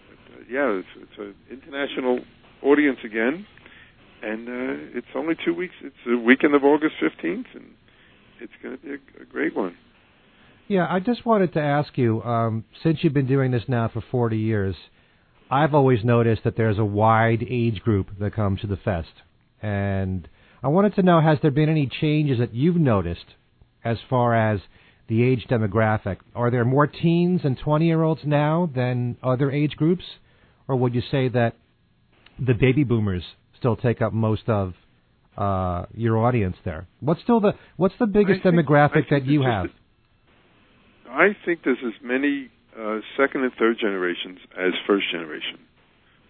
But, 0.08 0.34
uh, 0.34 0.42
yeah, 0.50 0.80
it's, 0.80 0.88
it's 0.96 1.18
an 1.18 1.34
international 1.50 2.20
audience 2.62 2.98
again, 3.04 3.46
and 4.22 4.48
uh, 4.48 4.98
it's 4.98 5.06
only 5.14 5.34
two 5.44 5.54
weeks. 5.54 5.74
It's 5.82 5.94
the 6.06 6.16
weekend 6.18 6.54
of 6.54 6.64
August 6.64 6.94
15th, 7.02 7.44
and 7.54 7.66
it's 8.40 8.52
going 8.62 8.76
to 8.76 8.82
be 8.82 8.90
a, 8.92 9.22
a 9.22 9.26
great 9.30 9.54
one. 9.54 9.76
Yeah, 10.66 10.86
I 10.88 11.00
just 11.00 11.26
wanted 11.26 11.52
to 11.54 11.60
ask 11.60 11.96
you, 11.98 12.22
um, 12.22 12.64
since 12.82 12.98
you've 13.02 13.12
been 13.12 13.26
doing 13.26 13.50
this 13.50 13.64
now 13.68 13.90
for 13.92 14.02
40 14.10 14.38
years, 14.38 14.74
I've 15.50 15.74
always 15.74 16.02
noticed 16.02 16.44
that 16.44 16.56
there's 16.56 16.78
a 16.78 16.84
wide 16.84 17.44
age 17.48 17.80
group 17.80 18.08
that 18.18 18.34
comes 18.34 18.62
to 18.62 18.66
the 18.66 18.78
fest. 18.78 19.12
And 19.60 20.26
I 20.62 20.68
wanted 20.68 20.94
to 20.94 21.02
know, 21.02 21.20
has 21.20 21.38
there 21.42 21.50
been 21.50 21.68
any 21.68 21.86
changes 22.00 22.38
that 22.38 22.54
you've 22.54 22.76
noticed 22.76 23.26
as 23.84 23.98
far 24.08 24.34
as 24.34 24.60
the 25.06 25.22
age 25.22 25.46
demographic? 25.50 26.16
Are 26.34 26.50
there 26.50 26.64
more 26.64 26.86
teens 26.86 27.42
and 27.44 27.58
20 27.58 27.86
year 27.86 28.02
olds 28.02 28.22
now 28.24 28.70
than 28.74 29.18
other 29.22 29.50
age 29.50 29.72
groups? 29.76 30.04
Or 30.66 30.76
would 30.76 30.94
you 30.94 31.02
say 31.10 31.28
that 31.28 31.56
the 32.38 32.54
baby 32.54 32.84
boomers 32.84 33.22
still 33.58 33.76
take 33.76 34.00
up 34.00 34.14
most 34.14 34.48
of 34.48 34.72
uh, 35.36 35.84
your 35.94 36.16
audience 36.24 36.56
there? 36.64 36.86
What's 37.00 37.20
still 37.20 37.40
the 37.40 37.52
what's 37.76 37.94
the 37.98 38.06
biggest 38.06 38.42
think- 38.42 38.54
demographic 38.54 39.10
that 39.10 39.26
you 39.26 39.42
have? 39.42 39.66
I 41.14 41.36
think 41.44 41.60
there's 41.64 41.78
as 41.86 41.94
many 42.02 42.50
uh, 42.76 42.98
second 43.16 43.44
and 43.44 43.52
third 43.56 43.78
generations 43.80 44.40
as 44.58 44.72
first 44.84 45.06
generation. 45.12 45.60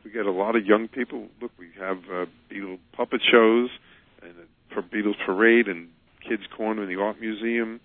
We 0.05 0.11
get 0.11 0.27
a 0.27 0.31
lot 0.31 0.57
of 0.57 0.67
young 0.67 0.89
people. 0.89 1.29
Look, 1.41 1.53
we 1.59 1.71
have 1.81 1.97
uh, 2.13 2.27
Beatle 2.53 2.79
puppet 2.93 3.23
shows 3.25 3.71
and 4.23 4.33
a 4.37 4.83
Beatles 4.83 5.15
parade 5.25 5.69
and 5.69 5.89
kids 6.29 6.43
corner 6.55 6.83
in 6.83 6.95
the 6.95 7.01
art 7.01 7.19
museum, 7.19 7.81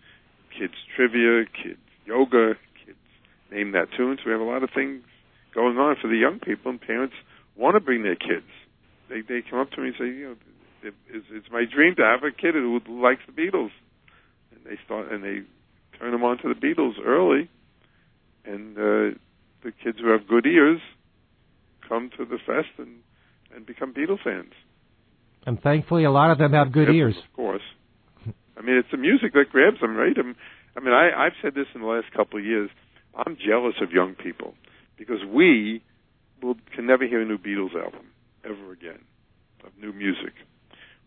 kids 0.57 0.73
trivia, 0.95 1.45
kids 1.45 1.79
yoga, 2.05 2.55
kids 2.85 2.97
name 3.49 3.71
that 3.71 3.87
tune. 3.95 4.17
So 4.17 4.23
we 4.25 4.31
have 4.33 4.41
a 4.41 4.43
lot 4.43 4.63
of 4.63 4.69
things 4.75 5.01
going 5.55 5.77
on 5.77 5.95
for 6.01 6.09
the 6.09 6.17
young 6.17 6.39
people, 6.39 6.71
and 6.71 6.81
parents 6.81 7.15
want 7.55 7.75
to 7.75 7.79
bring 7.79 8.03
their 8.03 8.15
kids. 8.15 8.49
They 9.07 9.21
they 9.21 9.41
come 9.47 9.59
up 9.59 9.71
to 9.71 9.81
me 9.81 9.87
and 9.87 9.95
say, 9.97 10.05
you 10.05 10.27
know, 10.27 10.35
it, 10.83 10.93
it's, 11.07 11.25
it's 11.31 11.47
my 11.51 11.63
dream 11.63 11.95
to 11.95 12.03
have 12.03 12.23
a 12.23 12.31
kid 12.31 12.55
who 12.55 12.79
likes 12.89 13.21
the 13.25 13.31
Beatles, 13.31 13.71
and 14.51 14.65
they 14.65 14.77
start 14.83 15.11
and 15.11 15.23
they 15.23 15.45
turn 15.99 16.11
them 16.11 16.23
on 16.23 16.37
to 16.39 16.53
the 16.53 16.55
Beatles 16.55 16.93
early, 17.03 17.49
and 18.45 18.77
uh, 18.77 19.17
the 19.63 19.71
kids 19.83 19.99
who 20.01 20.11
have 20.11 20.27
good 20.27 20.45
ears 20.45 20.79
come 21.87 22.09
to 22.17 22.25
the 22.25 22.37
fest 22.45 22.69
and 22.77 22.97
and 23.53 23.65
become 23.65 23.93
Beatle 23.93 24.21
fans. 24.23 24.53
And 25.45 25.59
thankfully, 25.61 26.03
a 26.03 26.11
lot 26.11 26.29
of 26.31 26.37
them 26.37 26.53
have 26.53 26.71
good 26.71 26.87
Yes, 26.89 26.95
ears. 26.95 27.15
of 27.17 27.35
course. 27.35 27.63
I 28.55 28.61
mean, 28.61 28.77
it's 28.77 28.91
the 28.91 28.97
music 28.97 29.33
that 29.33 29.45
grabs 29.51 29.79
them, 29.79 29.95
right? 29.95 30.15
I'm, 30.17 30.35
I 30.75 30.81
mean, 30.81 30.93
I, 30.93 31.09
I've 31.25 31.33
said 31.41 31.55
this 31.55 31.65
in 31.73 31.81
the 31.81 31.87
last 31.87 32.11
couple 32.15 32.37
of 32.39 32.45
years. 32.45 32.69
I'm 33.15 33.37
jealous 33.37 33.75
of 33.81 33.91
young 33.91 34.15
people 34.15 34.53
because 34.97 35.23
we 35.27 35.81
will 36.43 36.55
can 36.75 36.85
never 36.85 37.07
hear 37.07 37.21
a 37.21 37.25
new 37.25 37.37
Beatles 37.37 37.73
album 37.75 38.07
ever 38.45 38.71
again 38.71 38.99
of 39.65 39.71
new 39.81 39.91
music, 39.91 40.33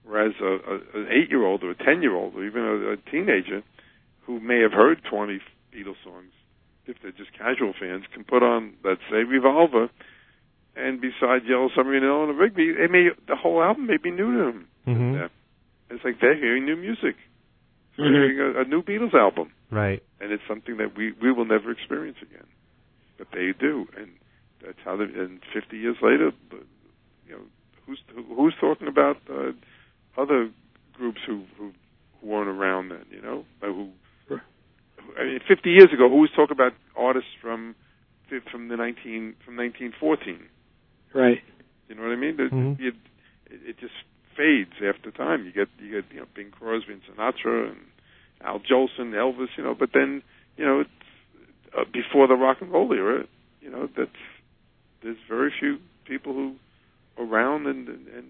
whereas 0.04 0.32
a, 0.42 0.44
a, 0.44 0.74
an 0.94 1.08
eight-year-old 1.10 1.62
or 1.62 1.70
a 1.70 1.76
ten-year-old 1.76 2.34
or 2.34 2.44
even 2.44 2.62
a, 2.62 2.92
a 2.92 2.96
teenager 3.10 3.62
who 4.26 4.40
may 4.40 4.60
have 4.60 4.72
heard 4.72 5.02
20 5.08 5.40
Beatles 5.74 5.96
songs, 6.04 6.32
if 6.86 6.96
they're 7.02 7.12
just 7.12 7.32
casual 7.36 7.72
fans, 7.78 8.04
can 8.12 8.24
put 8.24 8.42
on, 8.42 8.74
let's 8.84 9.00
say, 9.10 9.18
Revolver, 9.24 9.88
and 10.76 11.00
beside 11.00 11.44
Yellow 11.46 11.68
Submarine 11.74 12.02
and 12.02 12.10
Eleanor 12.12 12.34
Rigby, 12.34 12.70
it 12.70 12.90
may 12.90 13.08
the 13.28 13.36
whole 13.36 13.62
album 13.62 13.86
may 13.86 13.98
be 13.98 14.10
new 14.10 14.32
to 14.32 14.38
them. 14.44 14.68
Mhm. 14.86 15.30
It's 15.90 16.04
like 16.04 16.18
they're 16.20 16.34
hearing 16.34 16.64
new 16.64 16.76
music. 16.76 17.16
They're 17.96 18.06
Mhm. 18.06 18.12
hearing 18.12 18.40
a, 18.56 18.60
a 18.60 18.64
new 18.64 18.82
Beatles 18.82 19.12
album, 19.14 19.52
Right. 19.70 20.02
and 20.20 20.32
it's 20.32 20.42
something 20.48 20.78
that 20.78 20.96
we 20.96 21.12
we 21.20 21.30
will 21.30 21.44
never 21.44 21.70
experience 21.70 22.16
again, 22.22 22.46
but 23.18 23.30
they 23.32 23.52
do, 23.52 23.86
and 23.96 24.08
that's 24.62 24.78
how. 24.84 24.96
They, 24.96 25.04
and 25.04 25.40
50 25.52 25.76
years 25.76 26.00
later, 26.00 26.32
you 27.28 27.32
know, 27.36 27.42
who's 27.86 28.02
who's 28.34 28.54
talking 28.58 28.88
about 28.88 29.18
uh, 29.28 29.52
other 30.16 30.48
groups 30.94 31.20
who 31.26 31.44
who 31.58 31.72
who 32.20 32.26
weren't 32.26 32.48
around 32.48 32.88
then? 32.88 33.04
You 33.10 33.20
know, 33.20 33.44
who 33.60 33.90
I 35.18 35.24
mean, 35.24 35.40
50 35.46 35.70
years 35.70 35.92
ago, 35.92 36.08
who 36.08 36.20
was 36.20 36.30
talking 36.34 36.52
about 36.54 36.72
artists 36.96 37.30
from 37.40 37.74
from 38.50 38.68
the 38.68 38.76
19 38.76 39.34
from 39.44 39.56
1914? 39.56 40.48
Right. 41.14 41.38
You 41.88 41.94
know 41.94 42.02
what 42.02 42.12
I 42.12 42.16
mean? 42.16 42.36
Mhm. 42.36 42.80
it, 42.80 42.94
it 43.50 43.76
just 43.78 43.92
fades 44.36 44.72
after 44.80 45.10
time. 45.10 45.44
You 45.44 45.52
get 45.52 45.68
you 45.78 45.90
get 46.00 46.10
you 46.12 46.20
know 46.20 46.26
Bing 46.34 46.50
Crosby 46.50 46.94
and 46.94 47.02
Sinatra 47.04 47.70
and 47.70 47.80
Al 48.42 48.60
Jolson, 48.60 49.12
Elvis, 49.12 49.48
you 49.56 49.64
know. 49.64 49.74
But 49.78 49.90
then 49.92 50.22
you 50.56 50.64
know 50.64 50.80
it's, 50.80 50.90
uh, 51.76 51.84
before 51.92 52.26
the 52.26 52.34
rock 52.34 52.58
and 52.60 52.72
roll 52.72 52.92
era, 52.92 53.24
you 53.60 53.70
know 53.70 53.88
that's 53.96 54.10
there's 55.02 55.18
very 55.28 55.52
few 55.58 55.78
people 56.06 56.32
who 56.32 56.54
around 57.18 57.66
and 57.66 57.88
and, 57.88 58.08
and 58.08 58.26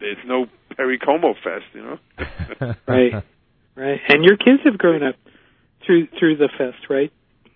there's 0.00 0.18
no 0.24 0.46
Perry 0.76 0.98
Como 0.98 1.34
fest, 1.34 1.66
you 1.74 1.82
know. 1.82 1.98
Right. 2.86 3.24
Right, 3.74 4.00
and 4.08 4.24
your 4.24 4.36
kids 4.36 4.62
have 4.64 4.76
grown 4.76 5.04
up 5.04 5.14
through 5.84 6.08
through 6.18 6.36
the 6.36 6.48
fest, 6.56 6.88
right, 6.90 7.12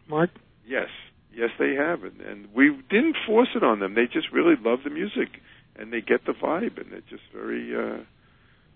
Mark? 0.09 0.31
Yes, 0.67 0.88
yes, 1.35 1.50
they 1.59 1.75
have, 1.75 2.05
and, 2.05 2.21
and 2.21 2.49
we 2.55 2.71
didn't 2.91 3.17
force 3.26 3.49
it 3.55 3.62
on 3.62 3.81
them. 3.81 3.95
They 3.95 4.07
just 4.07 4.33
really 4.33 4.55
love 4.61 4.81
the 4.85 4.91
music, 4.91 5.29
and 5.76 5.93
they 5.93 6.00
get 6.00 6.25
the 6.26 6.33
vibe, 6.33 6.81
and 6.81 6.93
they're 6.93 7.00
just 7.09 7.25
very. 7.33 7.75
uh 7.75 8.02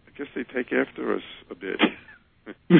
I 0.07 0.19
guess 0.19 0.29
they 0.35 0.45
take 0.45 0.73
after 0.73 1.15
us 1.15 1.23
a 1.51 1.55
bit. 1.55 1.79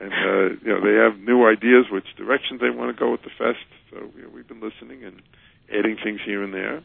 and 0.00 0.12
uh, 0.12 0.56
you 0.62 0.68
know 0.68 0.80
they 0.80 0.96
have 0.96 1.20
new 1.20 1.46
ideas 1.46 1.86
which 1.90 2.06
directions 2.16 2.60
they 2.60 2.70
want 2.70 2.96
to 2.96 2.98
go 2.98 3.10
with 3.10 3.20
the 3.22 3.30
fest. 3.36 3.66
So 3.90 4.10
you 4.16 4.22
know, 4.22 4.28
we've 4.34 4.48
been 4.48 4.62
listening 4.62 5.04
and 5.04 5.20
adding 5.68 5.96
things 6.02 6.20
here 6.24 6.42
and 6.42 6.54
there. 6.54 6.82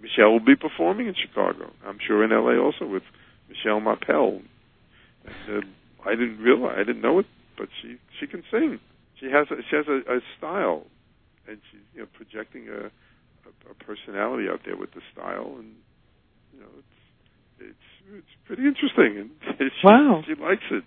Michelle 0.00 0.32
will 0.32 0.44
be 0.44 0.56
performing 0.56 1.06
in 1.06 1.14
Chicago. 1.14 1.70
I'm 1.86 1.98
sure 2.04 2.22
in 2.24 2.30
LA 2.30 2.62
also 2.62 2.86
with 2.86 3.02
Michelle 3.48 3.80
Marpel. 3.80 4.42
And, 5.24 5.64
uh, 5.64 5.66
I 6.06 6.10
didn't 6.10 6.38
realize 6.38 6.76
I 6.78 6.84
didn't 6.84 7.02
know 7.02 7.18
it, 7.18 7.26
but 7.58 7.68
she 7.82 7.96
she 8.20 8.26
can 8.26 8.42
sing. 8.50 8.78
She 9.20 9.26
has 9.26 9.46
a, 9.50 9.56
she 9.68 9.76
has 9.76 9.86
a, 9.88 10.16
a 10.16 10.20
style, 10.38 10.84
and 11.48 11.58
she's 11.70 11.80
you 11.94 12.00
know 12.02 12.06
projecting 12.14 12.68
a, 12.68 12.86
a 12.86 13.50
a 13.70 13.74
personality 13.84 14.48
out 14.48 14.60
there 14.64 14.76
with 14.76 14.92
the 14.94 15.00
style, 15.12 15.56
and 15.58 15.72
you 16.52 16.60
know 16.60 16.68
it's 16.78 17.70
it's 17.70 18.16
it's 18.18 18.34
pretty 18.46 18.62
interesting, 18.66 19.18
and 19.18 19.30
she, 19.58 19.86
Wow. 19.86 20.22
she 20.26 20.34
likes 20.40 20.62
it. 20.70 20.84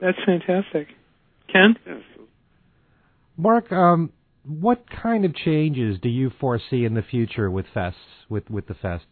That's 0.00 0.18
fantastic. 0.24 0.88
Ken? 1.52 1.74
Yeah, 1.86 1.98
so 2.16 2.22
Mark, 3.36 3.72
um, 3.72 4.12
what 4.44 4.84
kind 5.02 5.24
of 5.24 5.34
changes 5.34 5.98
do 6.02 6.08
you 6.08 6.30
foresee 6.40 6.84
in 6.84 6.94
the 6.94 7.02
future 7.02 7.50
with 7.50 7.66
fests, 7.74 7.94
with 8.28 8.48
with 8.50 8.66
the 8.66 8.74
fest? 8.74 9.04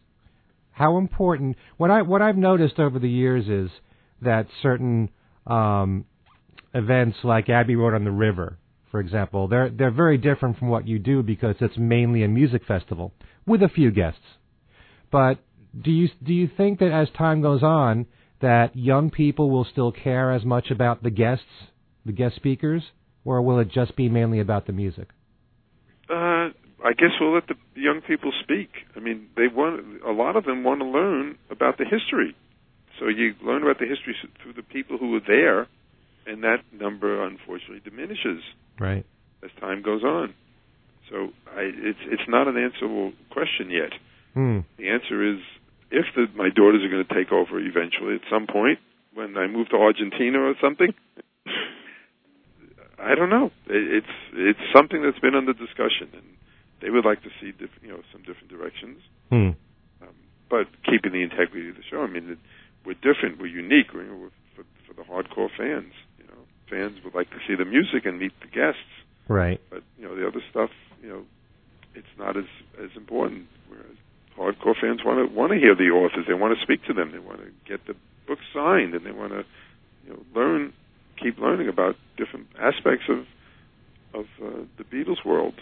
How 0.71 0.97
important? 0.97 1.57
What 1.77 1.91
I 1.91 2.01
what 2.03 2.21
I've 2.21 2.37
noticed 2.37 2.79
over 2.79 2.99
the 2.99 3.09
years 3.09 3.47
is 3.47 3.69
that 4.21 4.47
certain 4.61 5.09
um, 5.47 6.05
events 6.73 7.17
like 7.23 7.49
Abbey 7.49 7.75
Road 7.75 7.93
on 7.93 8.03
the 8.03 8.11
River, 8.11 8.57
for 8.91 8.99
example, 8.99 9.47
they're 9.47 9.69
they're 9.69 9.91
very 9.91 10.17
different 10.17 10.57
from 10.57 10.69
what 10.69 10.87
you 10.87 10.99
do 10.99 11.23
because 11.23 11.55
it's 11.59 11.77
mainly 11.77 12.23
a 12.23 12.27
music 12.27 12.63
festival 12.65 13.13
with 13.45 13.61
a 13.61 13.69
few 13.69 13.91
guests. 13.91 14.21
But 15.11 15.39
do 15.79 15.91
you 15.91 16.09
do 16.23 16.33
you 16.33 16.49
think 16.55 16.79
that 16.79 16.91
as 16.91 17.09
time 17.17 17.41
goes 17.41 17.63
on 17.63 18.05
that 18.41 18.75
young 18.75 19.09
people 19.09 19.49
will 19.49 19.65
still 19.65 19.91
care 19.91 20.31
as 20.31 20.45
much 20.45 20.69
about 20.71 21.03
the 21.03 21.09
guests, 21.09 21.45
the 22.05 22.11
guest 22.11 22.35
speakers, 22.35 22.83
or 23.25 23.41
will 23.41 23.59
it 23.59 23.69
just 23.71 23.95
be 23.95 24.09
mainly 24.09 24.39
about 24.39 24.67
the 24.67 24.73
music? 24.73 25.09
Uh, 26.09 26.49
I 26.85 26.93
guess 26.97 27.09
we'll 27.19 27.33
let 27.33 27.47
the 27.47 27.55
young 27.75 28.01
people 28.07 28.31
speak. 28.43 28.69
I 28.95 28.99
mean, 28.99 29.27
they 29.35 29.47
want 29.47 30.01
a 30.07 30.11
lot 30.11 30.35
of 30.35 30.45
them 30.45 30.63
want 30.63 30.79
to 30.81 30.85
learn 30.85 31.37
about 31.49 31.77
the 31.77 31.83
history. 31.83 32.35
So 32.99 33.07
you 33.07 33.33
learn 33.43 33.61
about 33.63 33.79
the 33.79 33.85
history 33.85 34.15
through 34.41 34.53
the 34.53 34.63
people 34.63 34.97
who 34.97 35.11
were 35.11 35.21
there, 35.25 35.67
and 36.25 36.43
that 36.43 36.63
number 36.73 37.23
unfortunately 37.25 37.81
diminishes 37.83 38.41
Right. 38.79 39.05
as 39.43 39.51
time 39.59 39.81
goes 39.81 40.03
on. 40.03 40.33
So 41.09 41.29
I, 41.55 41.61
it's 41.71 41.99
it's 42.07 42.27
not 42.27 42.47
an 42.47 42.57
answerable 42.57 43.13
question 43.29 43.69
yet. 43.69 43.93
Hmm. 44.33 44.59
The 44.77 44.89
answer 44.89 45.23
is 45.23 45.39
if 45.89 46.05
the, 46.15 46.25
my 46.35 46.49
daughters 46.49 46.83
are 46.83 46.89
going 46.89 47.05
to 47.07 47.13
take 47.13 47.31
over 47.31 47.59
eventually 47.59 48.15
at 48.15 48.21
some 48.29 48.45
point 48.47 48.79
when 49.13 49.37
I 49.37 49.47
move 49.47 49.69
to 49.69 49.77
Argentina 49.77 50.39
or 50.39 50.53
something. 50.61 50.93
I 52.99 53.13
don't 53.15 53.29
know. 53.29 53.51
It, 53.67 54.03
it's 54.03 54.15
it's 54.33 54.59
something 54.75 55.01
that's 55.03 55.19
been 55.19 55.35
under 55.35 55.53
discussion, 55.53 56.09
and 56.13 56.25
they 56.81 56.89
would 56.89 57.05
like 57.05 57.21
to 57.23 57.29
see 57.39 57.51
diff- 57.51 57.77
you 57.81 57.89
know 57.89 58.01
some 58.11 58.21
different 58.23 58.49
directions, 58.49 58.99
Hmm. 59.29 59.53
um, 60.01 60.15
but 60.49 60.65
keeping 60.83 61.11
the 61.13 61.21
integrity 61.21 61.69
of 61.69 61.75
the 61.75 61.83
show. 61.89 62.01
I 62.01 62.07
mean, 62.07 62.31
it, 62.31 62.39
we're 62.87 62.95
different. 63.03 63.37
We're 63.39 63.47
unique. 63.51 63.91
We're, 63.93 64.07
we're 64.15 64.31
for, 64.55 64.63
for 64.87 64.93
the 64.95 65.03
hardcore 65.03 65.49
fans. 65.57 65.91
You 66.17 66.25
know, 66.25 66.41
fans 66.71 66.97
would 67.03 67.13
like 67.13 67.29
to 67.31 67.39
see 67.47 67.55
the 67.55 67.65
music 67.65 68.05
and 68.05 68.17
meet 68.17 68.31
the 68.39 68.47
guests, 68.47 68.87
Right. 69.27 69.59
but 69.69 69.83
you 69.99 70.07
know 70.07 70.15
the 70.15 70.25
other 70.25 70.41
stuff. 70.49 70.69
You 71.03 71.09
know, 71.09 71.21
it's 71.93 72.13
not 72.17 72.37
as 72.37 72.47
as 72.81 72.89
important. 72.95 73.47
Whereas 73.67 73.97
hardcore 74.39 74.79
fans 74.79 75.01
want 75.05 75.19
to 75.19 75.35
want 75.35 75.51
to 75.51 75.59
hear 75.59 75.75
the 75.75 75.91
authors. 75.91 76.25
They 76.27 76.33
want 76.33 76.57
to 76.57 76.63
speak 76.63 76.85
to 76.87 76.93
them. 76.93 77.11
They 77.11 77.19
want 77.19 77.39
to 77.41 77.51
get 77.67 77.85
the 77.85 77.93
book 78.25 78.39
signed, 78.53 78.93
and 78.95 79.05
they 79.05 79.11
want 79.11 79.33
to 79.33 79.43
you 80.05 80.13
know 80.13 80.19
learn, 80.33 80.73
keep 81.21 81.37
learning 81.37 81.67
about 81.67 81.95
different 82.17 82.47
aspects 82.57 83.05
of 83.09 83.19
of 84.13 84.25
uh, 84.41 84.63
the 84.77 84.85
Beatles 84.85 85.25
world. 85.25 85.55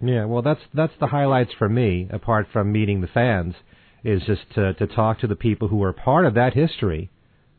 Yeah. 0.00 0.24
Well, 0.26 0.42
that's 0.42 0.60
that's 0.74 0.92
the 1.00 1.06
highlights 1.06 1.52
for 1.56 1.68
me. 1.68 2.08
Apart 2.10 2.48
from 2.52 2.72
meeting 2.72 3.00
the 3.00 3.06
fans, 3.06 3.54
is 4.04 4.22
just 4.26 4.42
to 4.54 4.74
to 4.74 4.86
talk 4.86 5.20
to 5.20 5.26
the 5.26 5.36
people 5.36 5.68
who 5.68 5.76
were 5.76 5.92
part 5.92 6.26
of 6.26 6.34
that 6.34 6.54
history 6.54 7.10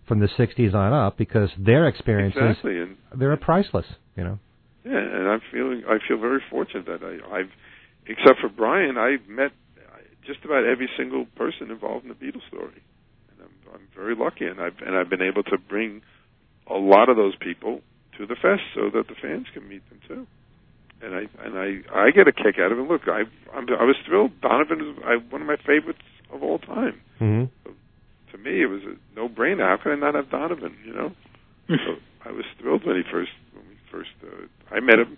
from 0.07 0.19
the 0.19 0.27
'60s 0.27 0.73
on 0.73 0.93
up, 0.93 1.17
because 1.17 1.49
their 1.57 1.87
experiences 1.87 2.41
Exactly, 2.41 2.79
and 2.79 2.97
they're 3.15 3.35
priceless. 3.37 3.85
You 4.15 4.23
know. 4.23 4.39
yeah, 4.83 4.97
and 4.97 5.27
I'm 5.29 5.41
feeling 5.51 5.83
I 5.87 5.97
feel 6.07 6.17
very 6.17 6.41
fortunate 6.49 6.85
that 6.87 7.03
I, 7.03 7.39
I've, 7.39 7.51
except 8.07 8.39
for 8.41 8.49
Brian, 8.49 8.97
I've 8.97 9.27
met 9.29 9.51
just 10.25 10.43
about 10.45 10.65
every 10.65 10.89
single 10.97 11.25
person 11.35 11.71
involved 11.71 12.05
in 12.05 12.09
the 12.09 12.15
Beatles 12.15 12.47
story, 12.47 12.83
and 13.31 13.41
I'm 13.41 13.73
I'm 13.73 13.87
very 13.95 14.15
lucky, 14.15 14.45
and 14.45 14.59
I've 14.59 14.77
and 14.85 14.95
I've 14.95 15.09
been 15.09 15.21
able 15.21 15.43
to 15.43 15.57
bring 15.57 16.01
a 16.67 16.75
lot 16.75 17.09
of 17.09 17.17
those 17.17 17.35
people 17.35 17.81
to 18.17 18.25
the 18.25 18.35
fest 18.35 18.61
so 18.75 18.89
that 18.93 19.07
the 19.07 19.15
fans 19.21 19.47
can 19.53 19.67
meet 19.67 19.87
them 19.89 19.99
too. 20.07 20.27
And 21.01 21.15
I 21.15 21.23
and 21.43 21.57
I 21.57 22.07
I 22.07 22.11
get 22.11 22.27
a 22.27 22.33
kick 22.33 22.59
out 22.59 22.71
of 22.71 22.79
it. 22.79 22.87
Look, 22.87 23.07
I 23.07 23.23
I'm, 23.55 23.67
I 23.69 23.83
was 23.83 23.95
thrilled. 24.05 24.39
Donovan 24.41 24.81
is 24.81 25.03
I, 25.05 25.15
one 25.31 25.41
of 25.41 25.47
my 25.47 25.57
favorites 25.65 26.03
of 26.31 26.43
all 26.43 26.59
time. 26.59 26.99
Mm-hmm. 27.19 27.71
To 28.31 28.37
me, 28.37 28.61
it 28.61 28.67
was 28.67 28.81
a 28.83 28.95
no-brainer. 29.15 29.67
How 29.67 29.77
could 29.81 29.93
I 29.93 29.95
not 29.95 30.15
have 30.15 30.29
Donovan? 30.29 30.75
You 30.85 30.93
know. 30.93 31.11
So 31.67 32.01
I 32.25 32.31
was 32.31 32.45
thrilled 32.59 32.85
when 32.85 32.95
he 32.95 33.03
first 33.11 33.31
when 33.53 33.63
we 33.67 33.75
first 33.91 34.09
uh, 34.23 34.47
I 34.73 34.79
met 34.79 34.99
him 34.99 35.17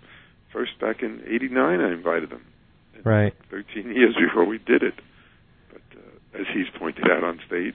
first 0.52 0.72
back 0.80 1.02
in 1.02 1.22
'89. 1.26 1.80
I 1.80 1.92
invited 1.92 2.30
him. 2.30 2.42
And 2.94 3.06
Right. 3.06 3.34
13 3.50 3.90
years 3.94 4.14
before 4.28 4.44
we 4.44 4.58
did 4.58 4.82
it. 4.82 4.94
But 5.72 5.82
uh, 5.96 6.40
as 6.40 6.46
he's 6.54 6.66
pointed 6.78 7.04
out 7.10 7.24
on 7.24 7.40
stage, 7.46 7.74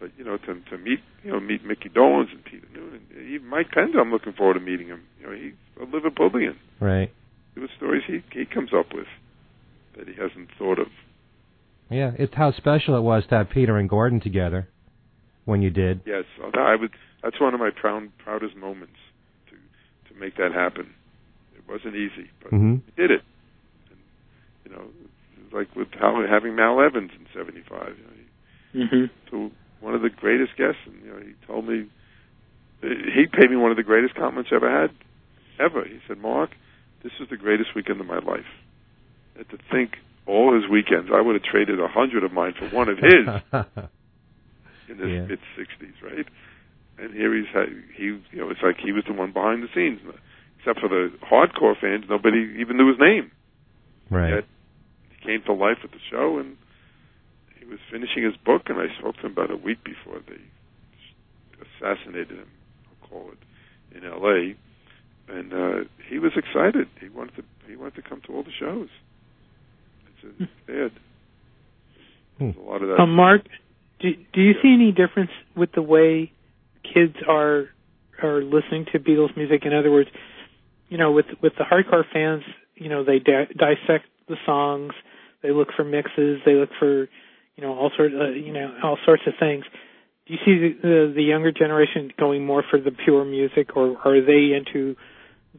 but 0.00 0.10
you 0.18 0.24
know 0.24 0.36
to 0.36 0.60
to 0.70 0.78
meet 0.78 1.00
you 1.24 1.32
know 1.32 1.40
meet 1.40 1.64
Mickey 1.64 1.88
Dolenz 1.88 2.30
and 2.32 2.44
Peter 2.44 2.66
Noonan, 2.74 3.00
even 3.32 3.46
Mike 3.46 3.70
Pender, 3.70 4.00
I'm 4.00 4.10
looking 4.10 4.32
forward 4.32 4.54
to 4.54 4.60
meeting 4.60 4.88
him. 4.88 5.02
You 5.20 5.26
know 5.26 5.32
he's 5.32 5.54
a 5.80 5.86
Liverpudlian. 5.86 6.56
Right. 6.80 7.10
There 7.54 7.62
were 7.62 7.70
stories 7.76 8.02
he 8.06 8.22
he 8.32 8.44
comes 8.44 8.70
up 8.74 8.92
with 8.94 9.06
that 9.96 10.08
he 10.08 10.14
hasn't 10.14 10.50
thought 10.58 10.78
of. 10.78 10.88
Yeah. 11.92 12.12
It's 12.18 12.34
how 12.34 12.52
special 12.52 12.96
it 12.96 13.02
was 13.02 13.24
to 13.28 13.36
have 13.36 13.50
Peter 13.50 13.76
and 13.76 13.88
Gordon 13.88 14.20
together 14.20 14.68
when 15.44 15.62
you 15.62 15.70
did. 15.70 16.00
Yes, 16.06 16.24
I 16.54 16.76
would. 16.76 16.90
That's 17.22 17.40
one 17.40 17.54
of 17.54 17.60
my 17.60 17.70
proud 17.70 18.10
proudest 18.18 18.56
moments 18.56 18.96
to 19.50 20.12
to 20.12 20.20
make 20.20 20.36
that 20.36 20.52
happen. 20.52 20.94
It 21.56 21.62
wasn't 21.68 21.94
easy, 21.94 22.30
but 22.42 22.52
Mm-hmm. 22.52 22.74
we 22.74 22.92
did 22.96 23.10
it. 23.10 23.22
And, 23.90 23.98
you 24.64 24.72
know, 24.72 24.84
like 25.52 25.74
with 25.76 25.88
Hal, 25.98 26.24
having 26.28 26.56
Mal 26.56 26.80
Evans 26.80 27.10
in 27.18 27.26
'75. 27.34 27.96
You 27.98 28.04
know, 28.04 28.88
he, 28.88 28.96
hmm 28.96 29.04
to 29.30 29.50
one 29.80 29.94
of 29.94 30.02
the 30.02 30.10
greatest 30.10 30.56
guests, 30.56 30.80
and 30.86 31.02
you 31.04 31.10
know, 31.10 31.18
he 31.18 31.34
told 31.46 31.66
me 31.66 31.88
he 32.80 33.26
paid 33.26 33.50
me 33.50 33.56
one 33.56 33.70
of 33.70 33.76
the 33.76 33.82
greatest 33.82 34.14
compliments 34.14 34.50
I 34.52 34.56
ever 34.56 34.70
had, 34.70 34.90
ever. 35.58 35.84
He 35.84 35.98
said, 36.06 36.18
"Mark, 36.18 36.50
this 37.02 37.12
is 37.20 37.28
the 37.30 37.36
greatest 37.36 37.74
weekend 37.74 38.00
of 38.00 38.06
my 38.06 38.18
life." 38.18 38.46
And 39.36 39.48
to 39.50 39.58
think 39.70 39.96
all 40.26 40.54
his 40.54 40.68
weekends, 40.70 41.10
I 41.12 41.20
would 41.20 41.34
have 41.34 41.42
traded 41.44 41.80
a 41.80 41.88
hundred 41.88 42.24
of 42.24 42.32
mine 42.32 42.54
for 42.58 42.68
one 42.74 42.88
of 42.88 42.98
his 42.98 43.26
in 44.88 44.98
his 44.98 45.08
Yeah. 45.10 45.26
mid 45.26 45.38
'60s, 45.58 45.94
right? 46.02 46.26
And 46.98 47.12
here 47.14 47.34
he's 47.34 47.48
had, 47.52 47.68
he, 47.96 48.04
you 48.04 48.38
know, 48.38 48.50
it's 48.50 48.62
like 48.62 48.76
he 48.78 48.92
was 48.92 49.02
the 49.08 49.12
one 49.14 49.32
behind 49.32 49.62
the 49.62 49.68
scenes, 49.74 49.98
except 50.58 50.78
for 50.80 50.88
the 50.88 51.10
hardcore 51.24 51.74
fans. 51.80 52.04
Nobody 52.08 52.56
even 52.60 52.76
knew 52.76 52.88
his 52.88 52.98
name. 53.00 53.32
right. 54.10 54.34
Yet 54.34 54.44
he 55.10 55.26
came 55.26 55.42
to 55.46 55.52
life 55.52 55.78
at 55.82 55.90
the 55.90 55.98
show, 56.10 56.38
and 56.38 56.56
he 57.58 57.64
was 57.64 57.78
finishing 57.90 58.22
his 58.22 58.36
book, 58.44 58.62
and 58.68 58.78
I 58.78 58.86
spoke 58.98 59.16
to 59.16 59.26
him 59.26 59.32
about 59.32 59.50
a 59.50 59.56
week 59.56 59.82
before 59.82 60.20
they 60.28 60.38
assassinated 61.60 62.38
him. 62.38 62.48
I'll 63.02 63.08
call 63.08 63.30
it 63.32 63.96
in 63.96 64.04
L.A. 64.04 64.54
And 65.32 65.52
uh, 65.52 65.88
he 66.08 66.18
was 66.18 66.32
excited. 66.36 66.88
He 67.00 67.08
wanted 67.08 67.36
to. 67.36 67.42
He 67.68 67.76
wanted 67.76 67.94
to 68.02 68.08
come 68.08 68.20
to 68.26 68.32
all 68.34 68.42
the 68.42 68.50
shows. 68.58 68.88
It's, 70.24 70.34
it's 70.40 70.52
sad. 70.66 70.92
There's 72.50 72.56
a 72.56 72.68
lot 72.68 72.82
of 72.82 72.88
that. 72.88 73.00
Um, 73.00 73.14
Mark, 73.14 73.42
do 74.00 74.10
do 74.32 74.40
you 74.40 74.54
see 74.62 74.72
any 74.74 74.92
difference 74.92 75.30
with 75.56 75.70
the 75.72 75.82
way 75.82 76.32
kids 76.82 77.14
are 77.28 77.66
are 78.22 78.42
listening 78.42 78.86
to 78.92 78.98
Beatles 78.98 79.36
music? 79.36 79.62
In 79.64 79.72
other 79.72 79.90
words, 79.90 80.10
you 80.88 80.98
know, 80.98 81.12
with 81.12 81.26
with 81.40 81.52
the 81.56 81.64
hardcore 81.64 82.04
fans, 82.12 82.42
you 82.74 82.88
know, 82.88 83.04
they 83.04 83.18
di- 83.18 83.52
dissect 83.56 84.06
the 84.28 84.36
songs, 84.44 84.92
they 85.42 85.50
look 85.50 85.68
for 85.76 85.84
mixes, 85.84 86.40
they 86.44 86.54
look 86.54 86.70
for, 86.78 87.08
you 87.56 87.62
know, 87.62 87.74
all 87.74 87.90
sorts, 87.96 88.14
uh, 88.18 88.30
you 88.30 88.52
know, 88.52 88.74
all 88.82 88.98
sorts 89.04 89.22
of 89.26 89.34
things. 89.38 89.64
Do 90.26 90.34
you 90.34 90.38
see 90.44 90.58
the, 90.58 90.88
the 90.88 91.12
the 91.16 91.22
younger 91.22 91.52
generation 91.52 92.12
going 92.18 92.44
more 92.44 92.64
for 92.68 92.78
the 92.78 92.90
pure 92.90 93.24
music, 93.24 93.76
or 93.76 93.96
are 94.04 94.20
they 94.20 94.54
into 94.54 94.96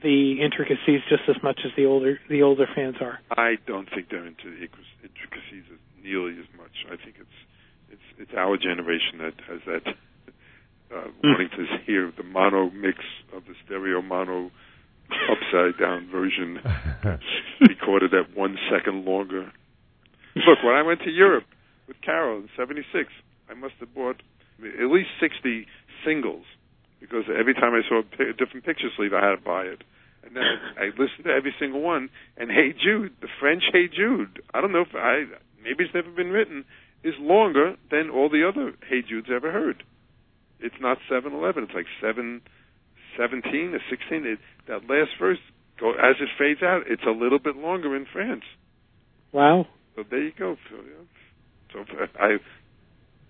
the 0.01 0.41
intricacies 0.41 1.01
just 1.09 1.23
as 1.29 1.35
much 1.43 1.59
as 1.65 1.71
the 1.77 1.85
older 1.85 2.19
the 2.29 2.41
older 2.41 2.65
fans 2.75 2.95
are? 3.01 3.19
I 3.31 3.55
don't 3.67 3.89
think 3.93 4.09
they're 4.09 4.25
into 4.25 4.49
the 4.49 4.65
intricacies 4.65 5.65
nearly 6.03 6.33
as 6.39 6.47
much. 6.57 6.73
I 6.87 6.97
think 6.97 7.15
it's 7.19 7.37
it's 7.91 8.07
it's 8.17 8.31
our 8.37 8.57
generation 8.57 9.19
that 9.19 9.33
has 9.47 9.61
that 9.67 9.93
uh, 10.95 11.07
wanting 11.23 11.49
to 11.49 11.65
hear 11.85 12.11
the 12.15 12.23
mono 12.23 12.69
mix 12.71 12.99
of 13.35 13.43
the 13.45 13.53
stereo 13.65 14.01
mono 14.01 14.51
upside 15.29 15.79
down 15.79 16.09
version 16.09 16.59
recorded 17.61 18.13
at 18.13 18.35
one 18.35 18.57
second 18.71 19.05
longer. 19.05 19.51
Look, 20.35 20.63
when 20.63 20.73
I 20.73 20.81
went 20.81 21.01
to 21.01 21.11
Europe 21.11 21.45
with 21.87 21.97
Carol 22.01 22.39
in 22.39 22.49
'76, 22.57 23.09
I 23.49 23.53
must 23.53 23.75
have 23.79 23.93
bought 23.93 24.21
at 24.59 24.89
least 24.89 25.09
60 25.19 25.67
singles 26.05 26.45
because 27.03 27.27
every 27.27 27.53
time 27.53 27.75
I 27.75 27.83
saw 27.87 27.99
a 27.99 28.33
different 28.33 28.63
picture 28.63 28.87
sleeve, 28.95 29.11
I 29.11 29.19
had 29.19 29.35
to 29.35 29.43
buy 29.43 29.63
it. 29.63 29.83
And 30.23 30.35
then 30.35 30.47
I 30.79 30.85
listened 30.95 31.25
to 31.25 31.35
every 31.35 31.53
single 31.59 31.81
one. 31.81 32.07
And 32.37 32.49
Hey 32.49 32.71
Jude, 32.71 33.11
the 33.19 33.27
French 33.39 33.63
Hey 33.73 33.91
Jude, 33.91 34.41
I 34.53 34.61
don't 34.61 34.71
know 34.71 34.87
if 34.87 34.95
I 34.95 35.25
maybe 35.61 35.83
it's 35.83 35.93
never 35.93 36.09
been 36.09 36.31
written, 36.31 36.63
is 37.03 37.13
longer 37.19 37.75
than 37.91 38.09
all 38.09 38.29
the 38.29 38.47
other 38.47 38.71
Hey 38.87 39.03
Judes 39.03 39.29
ever 39.29 39.51
heard. 39.51 39.83
It's 40.61 40.79
not 40.79 40.97
seven 41.11 41.33
eleven. 41.33 41.63
It's 41.63 41.75
like 41.75 41.91
seven 42.01 42.41
seventeen 43.19 43.75
or 43.75 43.83
sixteen. 43.89 44.23
It, 44.25 44.39
that 44.67 44.87
last 44.87 45.11
verse, 45.19 45.39
go 45.77 45.91
as 45.91 46.15
it 46.21 46.29
fades 46.39 46.63
out, 46.63 46.83
it's 46.87 47.03
a 47.03 47.11
little 47.11 47.39
bit 47.39 47.57
longer 47.57 47.93
in 47.95 48.05
France. 48.11 48.43
Wow. 49.33 49.67
So 49.97 50.03
there 50.09 50.23
you 50.23 50.31
go. 50.39 50.55
So, 50.71 50.77
yeah. 50.77 51.83
so 51.85 52.19
I 52.19 52.37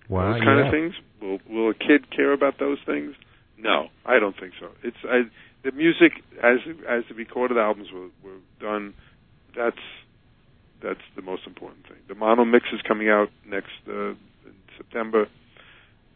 Wow, 0.10 0.34
those 0.34 0.42
kind 0.44 0.60
yeah. 0.60 0.66
of 0.68 0.72
things. 0.72 0.94
Will 1.22 1.40
will 1.50 1.70
a 1.72 1.74
kid 1.74 2.12
care 2.16 2.34
about 2.34 2.60
those 2.60 2.78
things? 2.86 3.16
No, 3.64 3.88
I 4.06 4.20
don't 4.20 4.36
think 4.38 4.54
so. 4.60 4.68
It's 4.84 4.98
I, 5.08 5.22
the 5.64 5.72
music 5.72 6.12
as 6.44 6.60
as 6.88 7.04
the 7.08 7.16
recorded 7.16 7.58
albums 7.58 7.88
were, 7.94 8.10
were 8.24 8.40
done. 8.60 8.94
That's 9.56 9.80
that's 10.84 11.00
the 11.16 11.22
most 11.22 11.48
important 11.48 11.88
thing. 11.88 11.98
The 12.10 12.16
mono 12.16 12.44
mix 12.44 12.66
is 12.74 12.82
coming 12.86 13.10
out 13.10 13.30
next 13.48 13.72
uh, 13.88 14.10
in 14.12 14.56
September. 14.78 15.28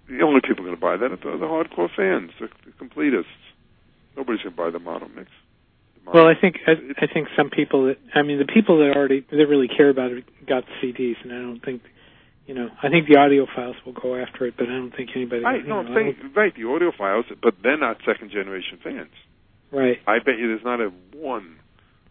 The 0.09 0.21
only 0.21 0.41
people 0.41 0.63
going 0.65 0.75
to 0.75 0.81
buy 0.81 0.97
that 0.97 1.11
are 1.11 1.15
the, 1.17 1.37
the 1.39 1.47
hardcore 1.47 1.89
fans, 1.95 2.31
the, 2.39 2.47
the 2.65 2.71
completists. 2.83 3.25
Nobody's 4.15 4.41
going 4.41 4.55
to 4.55 4.61
buy 4.61 4.69
the 4.69 4.79
mono 4.79 5.07
mix. 5.15 5.29
The 5.95 6.05
mono- 6.05 6.17
Well, 6.17 6.27
I 6.27 6.39
think 6.39 6.57
I, 6.67 6.71
I 7.01 7.07
think 7.07 7.29
some 7.37 7.49
people 7.49 7.85
that 7.87 7.97
I 8.13 8.23
mean 8.23 8.39
the 8.39 8.45
people 8.51 8.79
that 8.79 8.91
already 8.95 9.25
that 9.31 9.47
really 9.47 9.69
care 9.69 9.89
about 9.89 10.11
it 10.11 10.25
got 10.45 10.65
CDs, 10.83 11.15
and 11.23 11.31
I 11.31 11.37
don't 11.39 11.63
think 11.63 11.81
you 12.47 12.55
know 12.55 12.69
I 12.81 12.89
think 12.89 13.07
the 13.07 13.15
audiophiles 13.15 13.75
will 13.85 13.93
go 13.93 14.15
after 14.15 14.47
it, 14.47 14.55
but 14.57 14.67
I 14.67 14.73
don't 14.77 14.95
think 14.95 15.09
anybody. 15.15 15.43
Right, 15.43 15.65
no, 15.65 15.81
know, 15.81 15.89
I'm 15.89 15.95
saying 15.95 16.31
right 16.35 16.53
the 16.55 16.63
audiophiles, 16.63 17.23
but 17.41 17.55
they're 17.61 17.77
not 17.77 17.97
second 18.05 18.31
generation 18.31 18.79
fans. 18.83 19.11
right. 19.71 19.97
I 20.07 20.19
bet 20.19 20.39
you 20.39 20.47
there's 20.47 20.65
not 20.65 20.81
a 20.81 20.91
one 21.15 21.57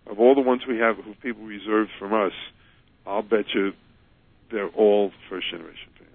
of 0.06 0.20
all 0.20 0.34
the 0.34 0.40
ones 0.40 0.62
we 0.68 0.78
have 0.78 0.96
who 0.96 1.14
people 1.14 1.44
reserved 1.44 1.90
from 1.98 2.14
us. 2.14 2.32
I'll 3.06 3.22
bet 3.22 3.46
you 3.54 3.72
they're 4.50 4.68
all 4.68 5.10
first 5.28 5.50
generation 5.50 5.90
fans. 5.98 6.10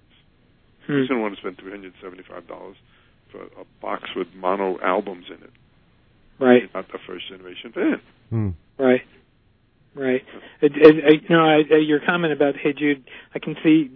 Hmm. 0.86 0.92
Who's 0.92 1.08
going 1.08 1.18
to 1.18 1.22
want 1.22 1.34
to 1.34 1.40
spend 1.40 1.58
three 1.58 1.70
hundred 1.70 1.92
seventy 2.02 2.22
five 2.28 2.46
dollars 2.46 2.76
for 3.30 3.42
a 3.42 3.64
box 3.80 4.04
with 4.16 4.28
mono 4.34 4.78
albums 4.80 5.26
in 5.28 5.42
it? 5.42 5.50
Right. 6.38 6.62
Not 6.74 6.86
a 6.94 6.98
first 7.06 7.28
generation 7.28 7.72
fan. 7.72 8.00
Hmm. 8.30 8.48
Right. 8.82 9.02
Right. 9.94 10.22
It, 10.62 10.72
it, 10.74 10.96
it, 11.04 11.22
you 11.28 11.36
know, 11.36 11.44
I, 11.44 11.60
I, 11.70 11.78
your 11.78 12.00
comment 12.04 12.32
about 12.32 12.54
Hey 12.56 12.72
Jude, 12.72 13.04
I 13.34 13.38
can 13.38 13.56
see 13.62 13.94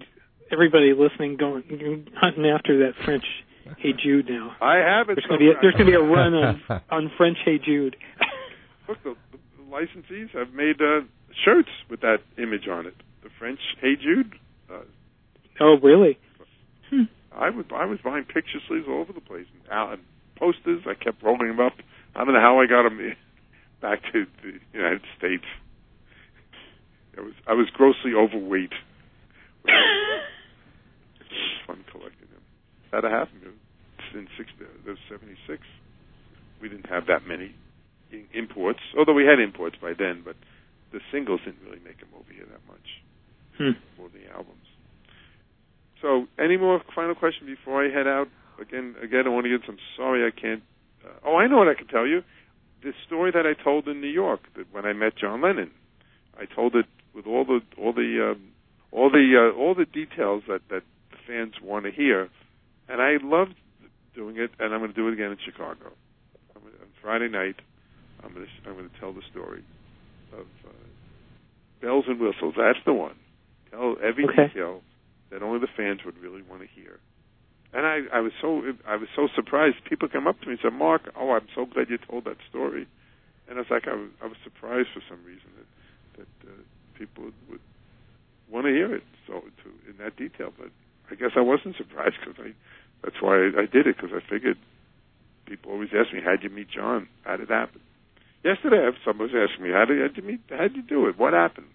everybody 0.53 0.93
listening 0.97 1.37
going 1.37 2.07
hunting 2.17 2.47
after 2.47 2.79
that 2.87 2.93
French 3.05 3.25
Hey 3.79 3.91
Jude 4.01 4.29
now. 4.29 4.55
I 4.61 4.77
have 4.77 5.09
it. 5.11 5.17
There's 5.17 5.27
going 5.27 5.41
to 5.41 5.47
be 5.47 5.51
a, 5.51 5.55
there's 5.61 5.75
going 5.75 5.87
to 5.87 5.93
be 5.93 5.97
a 5.97 6.03
run 6.03 6.35
on 6.35 6.63
on 6.91 7.11
French 7.17 7.39
Hey 7.45 7.59
Jude. 7.59 7.97
Look, 8.89 9.03
the, 9.03 9.15
the 9.33 9.63
licensees 9.71 10.31
have 10.31 10.53
made 10.55 10.81
uh, 10.81 11.01
shirts 11.45 11.71
with 11.91 12.01
that 12.01 12.19
image 12.39 12.69
on 12.71 12.87
it. 12.87 12.95
The 13.23 13.31
French 13.39 13.59
Hey 13.81 13.97
Jude. 14.01 14.35
Uh, 14.71 14.83
oh, 15.61 15.77
really? 15.83 16.19
Hmm. 16.91 17.03
I 17.33 17.51
was 17.51 17.65
I 17.75 17.85
was 17.87 17.99
buying 18.05 18.25
picture 18.25 18.59
sleeves 18.69 18.87
all 18.89 19.01
over 19.01 19.13
the 19.13 19.21
place 19.21 19.47
and, 19.53 19.73
out- 19.73 19.93
and 19.95 20.03
posters. 20.39 20.83
I 20.87 20.95
kept 20.95 21.23
rolling 21.23 21.49
them 21.49 21.61
up. 21.61 21.73
I 22.15 22.25
don't 22.25 22.35
know 22.35 22.41
how 22.41 22.61
I 22.61 22.67
got 22.67 22.85
them 22.85 23.01
back 23.83 24.01
to 24.13 24.27
the 24.43 24.59
United 24.73 25.03
States. 25.19 25.45
I 27.19 27.21
was 27.21 27.33
I 27.49 27.53
was 27.55 27.69
grossly 27.75 28.13
overweight. 28.17 28.73
it 31.67 31.71
was 31.71 31.77
fun 31.77 31.85
collecting 31.91 32.29
them. 32.31 32.43
That 32.93 33.05
happened 33.05 33.43
in 34.15 34.29
six, 34.39 34.51
uh, 34.61 34.95
seventy 35.11 35.37
six. 35.47 35.63
We 36.63 36.69
didn't 36.69 36.87
have 36.87 37.07
that 37.07 37.27
many 37.27 37.55
imports, 38.33 38.81
although 38.97 39.13
we 39.13 39.25
had 39.27 39.41
imports 39.41 39.77
by 39.81 39.93
then. 39.99 40.23
But 40.25 40.37
the 40.93 41.01
singles 41.13 41.41
didn't 41.45 41.63
really 41.65 41.83
make 41.85 41.99
them 42.01 42.09
over 42.15 42.33
here 42.33 42.47
that 42.47 42.63
much 42.69 43.03
Hmm. 43.59 43.73
for 43.97 44.09
the 44.09 44.31
albums. 44.33 44.67
So, 46.03 46.27
any 46.39 46.57
more 46.57 46.81
final 46.95 47.15
question 47.15 47.47
before 47.47 47.85
I 47.85 47.91
head 47.91 48.07
out? 48.07 48.29
Again, 48.61 48.95
again, 49.03 49.27
audience, 49.27 49.65
I'm 49.69 49.79
sorry 49.97 50.27
I 50.27 50.31
can't. 50.31 50.63
Uh, 51.05 51.09
oh, 51.25 51.37
I 51.37 51.47
know 51.47 51.57
what 51.59 51.69
I 51.69 51.75
can 51.75 51.87
tell 51.89 52.07
you. 52.07 52.23
The 52.83 52.93
story 53.07 53.31
that 53.33 53.47
I 53.47 53.55
told 53.55 53.89
in 53.89 54.01
New 54.01 54.09
York 54.13 54.41
that 54.57 54.67
when 54.73 54.85
I 54.85 54.93
met 54.93 55.17
John 55.17 55.41
Lennon, 55.41 55.71
I 56.39 56.45
told 56.45 56.77
it 56.77 56.87
with 57.15 57.27
all 57.27 57.45
the 57.45 57.61
all 57.79 57.93
the 57.93 58.33
um, 58.33 58.53
all 58.93 59.11
the 59.11 59.51
uh, 59.53 59.59
all 59.59 59.75
the 59.75 59.87
details 59.87 60.45
that 60.49 60.61
that 60.71 60.83
fans 61.27 61.55
want 61.63 61.85
to 61.85 61.91
hear, 61.93 62.29
and 62.89 63.01
I 63.03 63.17
loved 63.23 63.55
doing 64.15 64.37
it, 64.39 64.51
and 64.59 64.73
I'm 64.73 64.81
going 64.81 64.93
to 64.93 64.97
do 64.97 65.09
it 65.09 65.13
again 65.15 65.31
in 65.33 65.39
Chicago. 65.45 65.93
I'm 66.57 66.63
on 66.63 66.91
Friday 67.03 67.29
night, 67.29 67.57
I'm 68.23 68.33
going 68.33 68.47
to 68.47 68.69
I'm 68.69 68.77
going 68.77 68.89
to 68.89 68.99
tell 69.01 69.13
the 69.13 69.23
story 69.31 69.63
of 70.33 70.47
uh, 70.67 70.87
bells 71.83 72.05
and 72.09 72.19
whistles. 72.21 72.55
That's 72.57 72.79
the 72.87 72.93
one. 72.93 73.17
Tell 73.71 73.97
every 74.03 74.25
Okay. 74.25 74.49
detail 74.49 74.81
that 75.31 75.43
only 75.43 75.59
the 75.61 75.69
fans 75.77 76.01
would 76.05 76.17
really 76.19 76.43
want 76.43 76.63
to 76.63 76.69
hear. 76.75 76.99
And 77.75 77.85
I, 77.85 78.07
I 78.19 78.21
was 78.21 78.33
so 78.41 78.63
I 78.89 78.97
was 78.97 79.09
so 79.15 79.29
surprised. 79.35 79.77
People 79.89 80.09
come 80.09 80.27
up 80.27 80.41
to 80.41 80.47
me 80.47 80.53
and 80.53 80.61
say, 80.63 80.71
"Mark, 80.77 81.11
oh, 81.19 81.33
I'm 81.33 81.49
so 81.55 81.67
glad 81.67 81.91
you 81.91 81.99
told 81.99 82.25
that 82.25 82.39
story." 82.49 82.87
And 83.49 83.59
it's 83.59 83.71
like 83.71 83.87
I 83.87 83.95
was 83.95 84.11
I 84.23 84.27
was 84.27 84.37
surprised 84.45 84.89
for 84.95 85.03
some 85.11 85.23
reason 85.27 85.51
that 85.59 85.69
that 86.23 86.49
uh, 86.49 86.63
people 86.97 87.25
would, 87.25 87.35
would 87.51 87.61
want 88.49 88.65
to 88.67 88.73
hear 88.73 88.95
it 88.95 89.03
so 89.27 89.43
to 89.43 89.69
in 89.91 89.99
that 89.99 90.17
detail. 90.17 90.53
But 90.57 90.71
I 91.11 91.15
guess 91.15 91.33
I 91.37 91.41
wasn't 91.41 91.77
surprised 91.77 92.17
because 92.21 92.39
I 92.39 92.53
that's 93.03 93.21
why 93.21 93.37
I, 93.37 93.63
I 93.63 93.67
did 93.67 93.87
it 93.87 93.97
because 93.97 94.11
I 94.15 94.21
figured 94.29 94.59
people 95.47 95.73
always 95.73 95.91
ask 95.95 96.13
me, 96.13 96.21
"How'd 96.25 96.43
you 96.43 96.51
meet 96.51 96.69
John? 96.71 97.09
How 97.25 97.37
did 97.37 97.51
it 97.51 97.55
happen?" 97.55 97.81
Yesterday, 98.45 98.89
somebody 99.05 99.33
was 99.33 99.49
asking 99.51 99.65
me, 99.65 99.73
"How 99.73 99.85
did, 99.85 100.01
how'd 100.01 100.17
you 100.17 100.23
meet? 100.23 100.41
How'd 100.51 100.75
you 100.75 100.83
do 100.83 101.07
it? 101.09 101.19
What 101.19 101.33
happened?" 101.33 101.67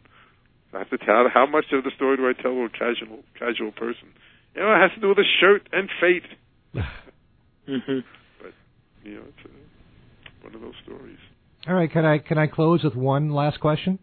I 0.74 0.80
have 0.80 0.90
to 0.90 0.98
tell 0.98 1.28
how 1.34 1.46
much 1.46 1.66
of 1.74 1.84
the 1.84 1.92
story 1.96 2.16
do 2.18 2.28
I 2.28 2.34
tell 2.34 2.52
to 2.54 2.64
a 2.64 2.70
casual 2.70 3.24
casual 3.38 3.72
person? 3.72 4.08
You 4.56 4.62
know, 4.62 4.74
it 4.74 4.80
has 4.80 4.92
to 4.96 5.02
do 5.02 5.10
with 5.10 5.18
a 5.20 5.30
shirt 5.40 5.68
and 5.72 5.90
fate. 6.00 6.24
hmm 7.66 8.00
You 9.04 9.16
know, 9.16 9.24
it's 9.28 9.46
a, 9.46 10.46
one 10.46 10.56
of 10.56 10.62
those 10.62 10.76
stories. 10.84 11.18
All 11.68 11.76
right, 11.76 11.92
can 11.92 12.06
I 12.06 12.18
can 12.20 12.38
I 12.38 12.48
close 12.48 12.84
with 12.84 12.96
one 12.96 13.32
last 13.32 13.60
question? 13.60 14.00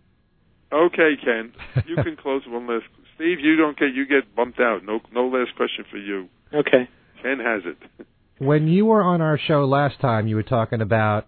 Okay, 0.73 1.13
Ken, 1.25 1.53
you 1.87 1.97
can 2.03 2.17
close 2.17 2.43
one 2.47 2.67
last. 2.67 2.85
Steve, 3.15 3.41
you 3.41 3.57
don't 3.57 3.77
get 3.79 3.95
you 3.95 4.07
get 4.07 4.35
bumped 4.37 4.61
out. 4.61 4.85
No, 4.85 5.01
no 5.13 5.27
last 5.29 5.57
question 5.57 5.85
for 5.91 5.97
you. 5.99 6.29
Okay. 6.55 6.89
Ken 7.23 7.39
has 7.41 7.63
it. 7.65 8.07
When 8.41 8.69
you 8.69 8.87
were 8.87 9.03
on 9.03 9.21
our 9.21 9.37
show 9.37 9.65
last 9.65 10.01
time, 10.01 10.29
you 10.29 10.37
were 10.37 10.45
talking 10.45 10.81
about 10.81 11.27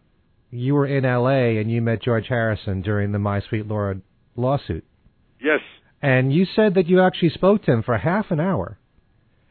you 0.52 0.74
were 0.76 0.86
in 0.86 1.04
L.A. 1.04 1.58
and 1.58 1.68
you 1.68 1.82
met 1.82 2.02
George 2.02 2.26
Harrison 2.28 2.82
during 2.82 3.10
the 3.10 3.18
My 3.18 3.40
Sweet 3.48 3.66
Lord 3.66 4.02
lawsuit, 4.36 4.84
Yes, 5.40 5.58
and 6.00 6.32
you 6.32 6.46
said 6.54 6.74
that 6.74 6.86
you 6.86 7.00
actually 7.02 7.30
spoke 7.30 7.64
to 7.64 7.72
him 7.72 7.82
for 7.82 7.98
half 7.98 8.26
an 8.30 8.38
hour. 8.38 8.78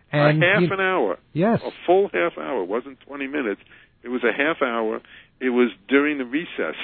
And 0.09 0.41
a 0.41 0.45
half 0.47 0.61
you- 0.61 0.71
an 0.71 0.79
hour, 0.79 1.19
Yes. 1.33 1.59
a 1.61 1.71
full 1.85 2.09
half 2.13 2.37
hour. 2.37 2.63
It 2.63 2.69
wasn't 2.69 2.97
twenty 3.01 3.27
minutes. 3.27 3.59
It 4.03 4.07
was 4.07 4.23
a 4.23 4.31
half 4.31 4.61
hour. 4.61 5.01
It 5.41 5.49
was 5.49 5.69
during 5.89 6.17
the 6.17 6.23
recess. 6.25 6.77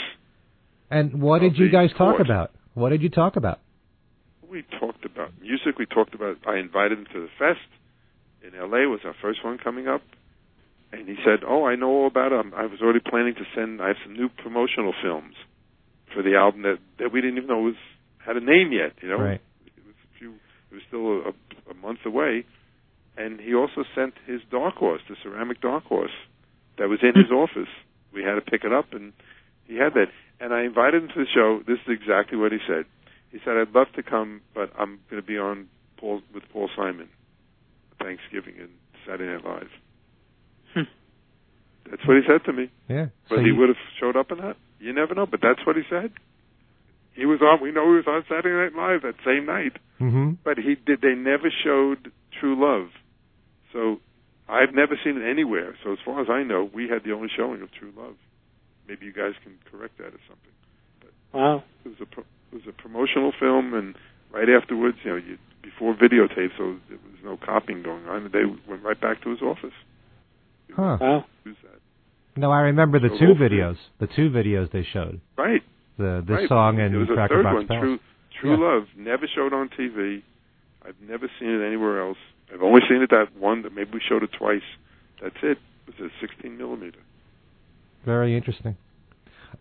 And 0.91 1.21
what 1.21 1.39
did 1.39 1.57
you 1.57 1.67
the 1.67 1.71
guys 1.71 1.89
talk 1.97 2.19
about? 2.19 2.51
What 2.75 2.89
did 2.89 3.01
you 3.01 3.09
talk 3.09 3.35
about? 3.37 3.59
We 4.47 4.63
talked 4.79 5.05
about 5.05 5.31
music. 5.41 5.79
We 5.79 5.85
talked 5.85 6.13
about. 6.13 6.37
I 6.47 6.57
invited 6.57 6.99
him 6.99 7.07
to 7.13 7.19
the 7.21 7.29
fest 7.39 7.65
in 8.45 8.53
L.A. 8.53 8.87
Was 8.87 8.99
our 9.05 9.15
first 9.21 9.43
one 9.43 9.57
coming 9.57 9.87
up, 9.87 10.01
and 10.91 11.07
he 11.07 11.15
said, 11.25 11.39
"Oh, 11.47 11.65
I 11.65 11.75
know 11.75 11.89
all 11.89 12.07
about 12.07 12.31
it. 12.31 12.45
I 12.55 12.65
was 12.67 12.81
already 12.81 12.99
planning 12.99 13.33
to 13.35 13.45
send. 13.55 13.81
I 13.81 13.87
have 13.87 13.97
some 14.03 14.13
new 14.13 14.29
promotional 14.29 14.93
films 15.01 15.35
for 16.13 16.21
the 16.21 16.35
album 16.35 16.61
that 16.61 16.77
that 16.99 17.11
we 17.11 17.21
didn't 17.21 17.37
even 17.37 17.49
know 17.49 17.61
was 17.61 17.75
had 18.23 18.35
a 18.37 18.41
name 18.41 18.71
yet. 18.71 18.93
You 19.01 19.09
know, 19.09 19.19
Right. 19.19 19.41
it 19.65 19.85
was 19.85 19.95
a 20.03 20.19
few. 20.19 20.35
It 20.71 20.75
was 20.75 20.83
still 20.87 21.31
a, 21.31 21.71
a 21.71 21.73
month 21.81 21.99
away, 22.05 22.45
and 23.17 23.39
he 23.39 23.55
also 23.55 23.83
sent 23.95 24.13
his 24.27 24.41
dark 24.51 24.75
horse, 24.75 25.01
the 25.09 25.15
ceramic 25.23 25.61
dark 25.61 25.85
horse, 25.85 26.15
that 26.77 26.87
was 26.89 26.99
in 27.01 27.13
his 27.15 27.31
office. 27.43 27.71
We 28.13 28.21
had 28.23 28.35
to 28.35 28.41
pick 28.41 28.63
it 28.63 28.71
up, 28.73 28.93
and 28.93 29.13
he 29.67 29.75
had 29.77 29.93
that. 29.93 30.07
And 30.39 30.53
I 30.53 30.63
invited 30.63 31.03
him 31.03 31.09
to 31.09 31.19
the 31.19 31.27
show. 31.33 31.59
This 31.65 31.79
is 31.87 31.97
exactly 32.01 32.37
what 32.37 32.51
he 32.51 32.59
said. 32.67 32.85
He 33.31 33.39
said, 33.43 33.55
"I'd 33.57 33.73
love 33.73 33.87
to 33.95 34.03
come, 34.03 34.41
but 34.53 34.69
I'm 34.77 34.99
going 35.09 35.21
to 35.21 35.25
be 35.25 35.37
on 35.37 35.67
Paul 35.97 36.21
with 36.33 36.43
Paul 36.51 36.69
Simon, 36.75 37.09
Thanksgiving 37.99 38.55
and 38.59 38.69
Saturday 39.07 39.31
Night 39.31 39.45
Live." 39.45 39.71
Hmm. 40.73 41.89
That's 41.89 42.05
what 42.07 42.17
he 42.17 42.23
said 42.27 42.43
to 42.45 42.53
me. 42.53 42.69
Yeah. 42.89 43.07
But 43.29 43.35
So 43.37 43.41
he 43.41 43.47
you- 43.47 43.55
would 43.55 43.69
have 43.69 43.77
showed 43.99 44.15
up 44.15 44.31
in 44.31 44.39
that. 44.39 44.57
You 44.79 44.93
never 44.93 45.15
know. 45.15 45.25
But 45.25 45.39
that's 45.41 45.65
what 45.65 45.75
he 45.77 45.83
said. 45.89 46.11
He 47.13 47.25
was 47.25 47.41
on. 47.41 47.61
We 47.61 47.71
know 47.71 47.85
he 47.91 47.95
was 48.03 48.07
on 48.07 48.23
Saturday 48.27 48.51
Night 48.51 48.75
Live 48.75 49.01
that 49.03 49.15
same 49.23 49.45
night. 49.45 49.77
Mhm. 50.01 50.37
But 50.43 50.57
he 50.57 50.75
did. 50.75 50.99
They 51.01 51.15
never 51.15 51.49
showed 51.49 52.11
True 52.39 52.55
Love. 52.59 52.91
So 53.71 54.01
I've 54.49 54.73
never 54.73 54.97
seen 55.03 55.15
it 55.21 55.25
anywhere. 55.25 55.75
So 55.83 55.93
as 55.93 55.99
far 56.03 56.19
as 56.21 56.29
I 56.29 56.43
know, 56.43 56.65
we 56.65 56.89
had 56.89 57.03
the 57.03 57.13
only 57.13 57.29
showing 57.29 57.61
of 57.61 57.71
True 57.71 57.93
Love. 57.95 58.17
Maybe 58.87 59.05
you 59.05 59.13
guys 59.13 59.33
can 59.43 59.57
correct 59.71 59.97
that 59.97 60.07
or 60.13 60.21
something. 60.27 60.51
Wow. 61.33 61.63
It 61.83 61.89
was 61.89 61.97
a 62.01 62.05
pro- 62.05 62.23
it 62.51 62.55
was 62.55 62.63
a 62.67 62.71
promotional 62.81 63.33
film, 63.39 63.73
and 63.73 63.95
right 64.31 64.47
afterwards, 64.49 64.97
you 65.03 65.11
know, 65.11 65.17
you, 65.17 65.37
before 65.61 65.93
videotape, 65.95 66.55
so 66.57 66.77
there 66.89 66.97
was 67.11 67.19
no 67.23 67.37
copying 67.43 67.83
going 67.83 68.05
on. 68.05 68.29
They 68.31 68.45
went 68.69 68.83
right 68.83 68.99
back 68.99 69.21
to 69.23 69.31
his 69.31 69.41
office. 69.41 69.73
Huh. 70.75 70.97
Wow. 71.01 71.25
Use 71.45 71.57
that. 71.63 71.79
No, 72.39 72.51
I 72.51 72.61
remember 72.61 72.99
the 72.99 73.09
So 73.09 73.17
two 73.17 73.25
hopefully- 73.27 73.49
videos. 73.49 73.77
The 73.99 74.07
two 74.07 74.29
videos 74.29 74.71
they 74.71 74.83
showed. 74.83 75.19
Right. 75.37 75.61
The 75.97 76.23
this 76.27 76.35
right. 76.35 76.49
song 76.49 76.79
and 76.79 76.93
there 76.93 76.99
was 76.99 77.09
a 77.09 77.15
third 77.27 77.43
Box 77.43 77.55
one, 77.55 77.67
Pals. 77.67 77.79
True 77.81 77.99
True 78.41 78.51
Yeah. 78.51 78.65
Love, 78.75 78.87
never 78.97 79.27
showed 79.33 79.53
on 79.53 79.69
TV. 79.69 80.21
I've 80.85 80.99
never 81.07 81.29
seen 81.39 81.49
it 81.49 81.65
anywhere 81.65 82.01
else. 82.01 82.17
I've 82.53 82.61
only 82.61 82.81
seen 82.89 83.01
it 83.01 83.09
that 83.11 83.35
one 83.37 83.61
that 83.63 83.73
maybe 83.73 83.91
we 83.93 84.01
showed 84.07 84.21
it 84.23 84.31
twice. 84.37 84.61
That's 85.21 85.35
it. 85.41 85.57
It 85.87 85.99
was 85.99 86.11
a 86.11 86.19
16 86.19 86.57
millimeter. 86.57 86.99
Very 88.05 88.35
interesting. 88.37 88.77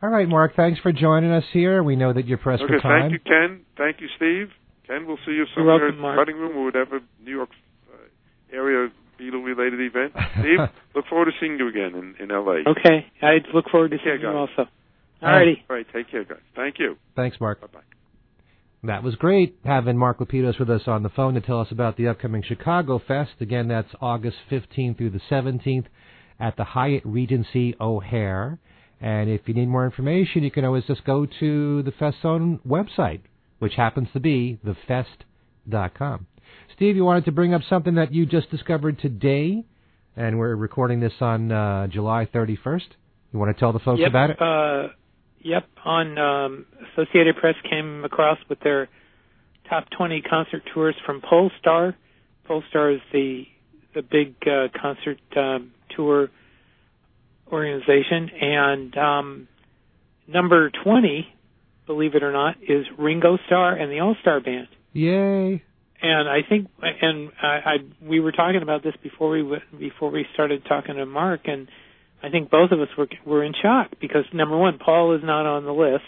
All 0.03 0.11
right, 0.11 0.29
Mark. 0.29 0.55
Thanks 0.57 0.81
for 0.81 0.93
joining 0.93 1.31
us 1.31 1.45
here. 1.53 1.83
We 1.83 1.97
know 1.97 2.13
that 2.13 2.27
you're 2.27 2.39
pressed 2.39 2.63
Okay, 2.63 2.75
for 2.77 2.81
time. 2.81 3.11
thank 3.11 3.13
you, 3.13 3.19
Ken. 3.21 3.61
Thank 3.77 4.01
you, 4.01 4.09
Steve. 4.17 4.49
Ken, 4.87 5.07
we'll 5.07 5.17
see 5.25 5.33
you 5.33 5.39
You're 5.39 5.47
somewhere 5.55 5.79
welcome, 5.79 5.99
at 5.99 6.01
Mark. 6.03 6.19
Cutting 6.19 6.37
Room 6.37 6.57
or 6.59 6.65
whatever 6.65 7.01
New 7.25 7.31
York 7.31 7.49
uh, 7.93 7.97
area 8.57 8.91
Beatle-related 9.19 9.81
event. 9.81 10.13
Steve, 10.41 10.59
look 10.95 11.07
forward 11.09 11.27
to 11.27 11.31
seeing 11.41 11.57
you 11.59 11.69
again 11.69 11.95
in, 12.19 12.25
in 12.25 12.31
L.A. 12.31 12.69
Okay. 12.69 13.07
I 13.23 13.37
look 13.55 13.67
forward 13.71 13.93
to 13.93 13.97
Take 13.99 14.05
care, 14.05 14.17
seeing 14.19 14.33
you 14.33 14.47
guys. 14.47 14.49
also. 14.57 14.71
Alrighty. 15.23 15.63
All 15.71 15.77
right, 15.77 15.87
take 15.95 16.11
care, 16.11 16.25
guys. 16.25 16.39
Thank 16.55 16.79
you. 16.79 16.97
Thanks, 17.17 17.41
Mark. 17.41 17.61
Bye-bye. 17.63 17.81
That 18.83 19.03
was 19.03 19.15
great 19.15 19.57
having 19.65 19.97
Mark 19.97 20.19
Lapidos 20.19 20.59
with 20.59 20.69
us 20.69 20.83
on 20.87 21.03
the 21.03 21.09
phone 21.09 21.33
to 21.35 21.41
tell 21.41 21.61
us 21.61 21.69
about 21.71 21.97
the 21.97 22.09
upcoming 22.09 22.43
Chicago 22.43 22.99
Fest. 23.07 23.31
Again, 23.41 23.69
that's 23.69 23.89
August 24.03 24.37
15th 24.51 24.99
through 24.99 25.11
the 25.11 25.21
17th 25.31 25.87
at 26.41 26.57
the 26.57 26.65
Hyatt 26.65 27.03
Regency 27.05 27.75
O'Hare. 27.81 28.59
And 29.01 29.29
if 29.29 29.43
you 29.47 29.55
need 29.55 29.69
more 29.69 29.85
information, 29.85 30.43
you 30.43 30.51
can 30.51 30.65
always 30.65 30.85
just 30.85 31.05
go 31.05 31.27
to 31.41 31.83
the 31.83 31.93
Fest's 31.93 32.25
own 32.25 32.61
website, 32.67 33.21
which 33.59 33.75
happens 33.75 34.09
to 34.13 34.21
be 34.21 34.59
thefest.com. 34.65 36.27
Steve, 36.75 36.97
you 36.97 37.05
wanted 37.05 37.25
to 37.27 37.33
bring 37.33 37.55
up 37.55 37.63
something 37.69 37.97
that 37.97 38.13
you 38.13 38.27
just 38.27 38.51
discovered 38.51 38.99
today, 38.99 39.65
and 40.17 40.39
we're 40.39 40.55
recording 40.55 41.01
this 41.01 41.13
on 41.21 41.53
uh, 41.53 41.87
July 41.87 42.27
31st. 42.33 42.83
You 43.33 43.39
want 43.39 43.55
to 43.55 43.61
tell 43.61 43.73
the 43.73 43.79
folks 43.81 44.01
yep. 44.01 44.11
about 44.11 44.31
it? 44.31 44.41
Uh, 44.41 44.93
yep. 45.41 45.67
On 45.85 46.19
um, 46.19 46.67
Associated 46.93 47.37
Press 47.37 47.57
came 47.69 48.05
across 48.05 48.39
with 48.49 48.61
their 48.61 48.89
top 49.69 49.87
20 49.97 50.23
concert 50.23 50.63
tours 50.73 50.95
from 51.05 51.21
Pollstar. 51.21 51.95
Pollstar 52.49 52.95
is 52.95 53.01
the 53.13 53.45
the 53.95 54.03
big 54.03 54.35
uh, 54.47 54.67
concert 54.81 55.21
um, 55.37 55.73
tour 55.97 56.29
organization, 57.51 58.31
and 58.41 58.97
um, 58.97 59.49
number 60.27 60.71
20, 60.83 61.29
believe 61.87 62.15
it 62.15 62.23
or 62.23 62.33
not, 62.33 62.57
is 62.63 62.87
Ringo 62.99 63.39
Starr 63.47 63.75
and 63.75 63.91
the 63.93 64.01
All 64.01 64.17
Star 64.21 64.41
Band. 64.41 64.69
Yay! 64.93 65.63
And 66.03 66.29
I 66.29 66.41
think, 66.47 66.69
and 66.83 67.31
I, 67.43 67.47
I 67.47 67.77
we 68.03 68.21
were 68.21 68.33
talking 68.33 68.63
about 68.63 68.83
this 68.83 68.95
before 69.03 69.31
we 69.31 69.43
w- 69.43 69.61
before 69.79 70.11
we 70.11 70.27
started 70.35 70.63
talking 70.69 70.97
to 70.97 71.07
Mark, 71.07 71.43
and 71.47 71.69
I 72.23 72.29
think 72.31 72.51
both 72.51 72.73
of 72.73 72.81
us 72.81 72.89
were 72.99 73.09
were 73.25 73.43
in 73.43 73.53
shock 73.63 73.93
because 74.01 74.25
number 74.33 74.57
one, 74.57 74.79
Paul 74.79 75.15
is 75.15 75.23
not 75.25 75.47
on 75.47 75.65
the 75.65 75.73
list, 75.73 76.05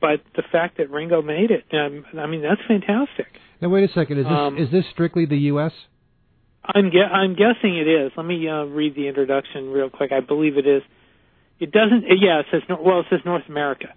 but 0.00 0.20
the 0.36 0.42
fact 0.52 0.78
that 0.78 0.90
Ringo 0.90 1.22
made 1.22 1.50
it, 1.50 1.64
um, 1.72 2.04
I 2.18 2.26
mean, 2.26 2.42
that's 2.42 2.60
fantastic. 2.68 3.26
Now 3.60 3.68
wait 3.68 3.88
a 3.88 3.92
second. 3.92 4.18
Is 4.18 4.24
this 4.26 4.32
Um, 4.32 4.58
is 4.58 4.70
this 4.70 4.84
strictly 4.92 5.26
the 5.26 5.38
U.S.? 5.38 5.72
I'm 6.64 6.90
gue- 6.90 7.00
I'm 7.00 7.34
guessing 7.34 7.76
it 7.76 7.88
is. 7.88 8.12
Let 8.16 8.26
me 8.26 8.46
uh, 8.48 8.64
read 8.64 8.94
the 8.94 9.08
introduction 9.08 9.70
real 9.70 9.90
quick. 9.90 10.12
I 10.12 10.20
believe 10.20 10.56
it 10.58 10.66
is. 10.66 10.82
It 11.58 11.72
doesn't. 11.72 12.04
Yeah, 12.20 12.40
it 12.40 12.46
says 12.50 12.62
well, 12.68 13.00
it 13.00 13.06
says 13.10 13.20
North 13.24 13.44
America. 13.48 13.88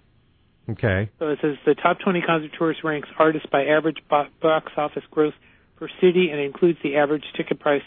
Okay. 0.68 1.10
So 1.18 1.28
it 1.28 1.38
says 1.42 1.56
the 1.66 1.74
top 1.74 1.98
20 2.02 2.22
concert 2.22 2.50
tours 2.58 2.76
ranks 2.82 3.08
artists 3.18 3.46
by 3.52 3.64
average 3.66 3.98
bo- 4.08 4.28
box 4.40 4.72
office 4.78 5.02
gross 5.10 5.34
per 5.76 5.88
city 6.00 6.30
and 6.30 6.40
includes 6.40 6.78
the 6.82 6.96
average 6.96 7.24
ticket 7.36 7.60
price 7.60 7.82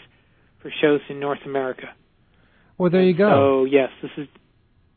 for 0.62 0.70
shows 0.80 1.00
in 1.08 1.18
North 1.18 1.40
America. 1.44 1.88
Well, 2.76 2.90
there 2.90 3.02
you 3.02 3.14
go. 3.14 3.28
So 3.30 3.64
yes, 3.64 3.90
this 4.00 4.12
is, 4.16 4.28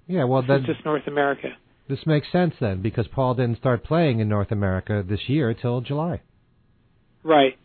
yeah. 0.06 0.26
Well, 0.26 0.44
that's 0.48 0.66
just 0.66 0.86
North 0.86 1.08
America. 1.08 1.50
this 1.90 2.00
makes 2.06 2.32
sense 2.32 2.54
then 2.62 2.84
because 2.84 3.08
Paul 3.08 3.34
didn't 3.34 3.58
start 3.58 3.84
playing 3.84 4.20
in 4.20 4.30
North 4.30 4.52
America 4.52 5.04
this 5.08 5.22
year 5.28 5.54
till 5.56 5.82
July, 5.82 6.22
Right. 7.24 7.58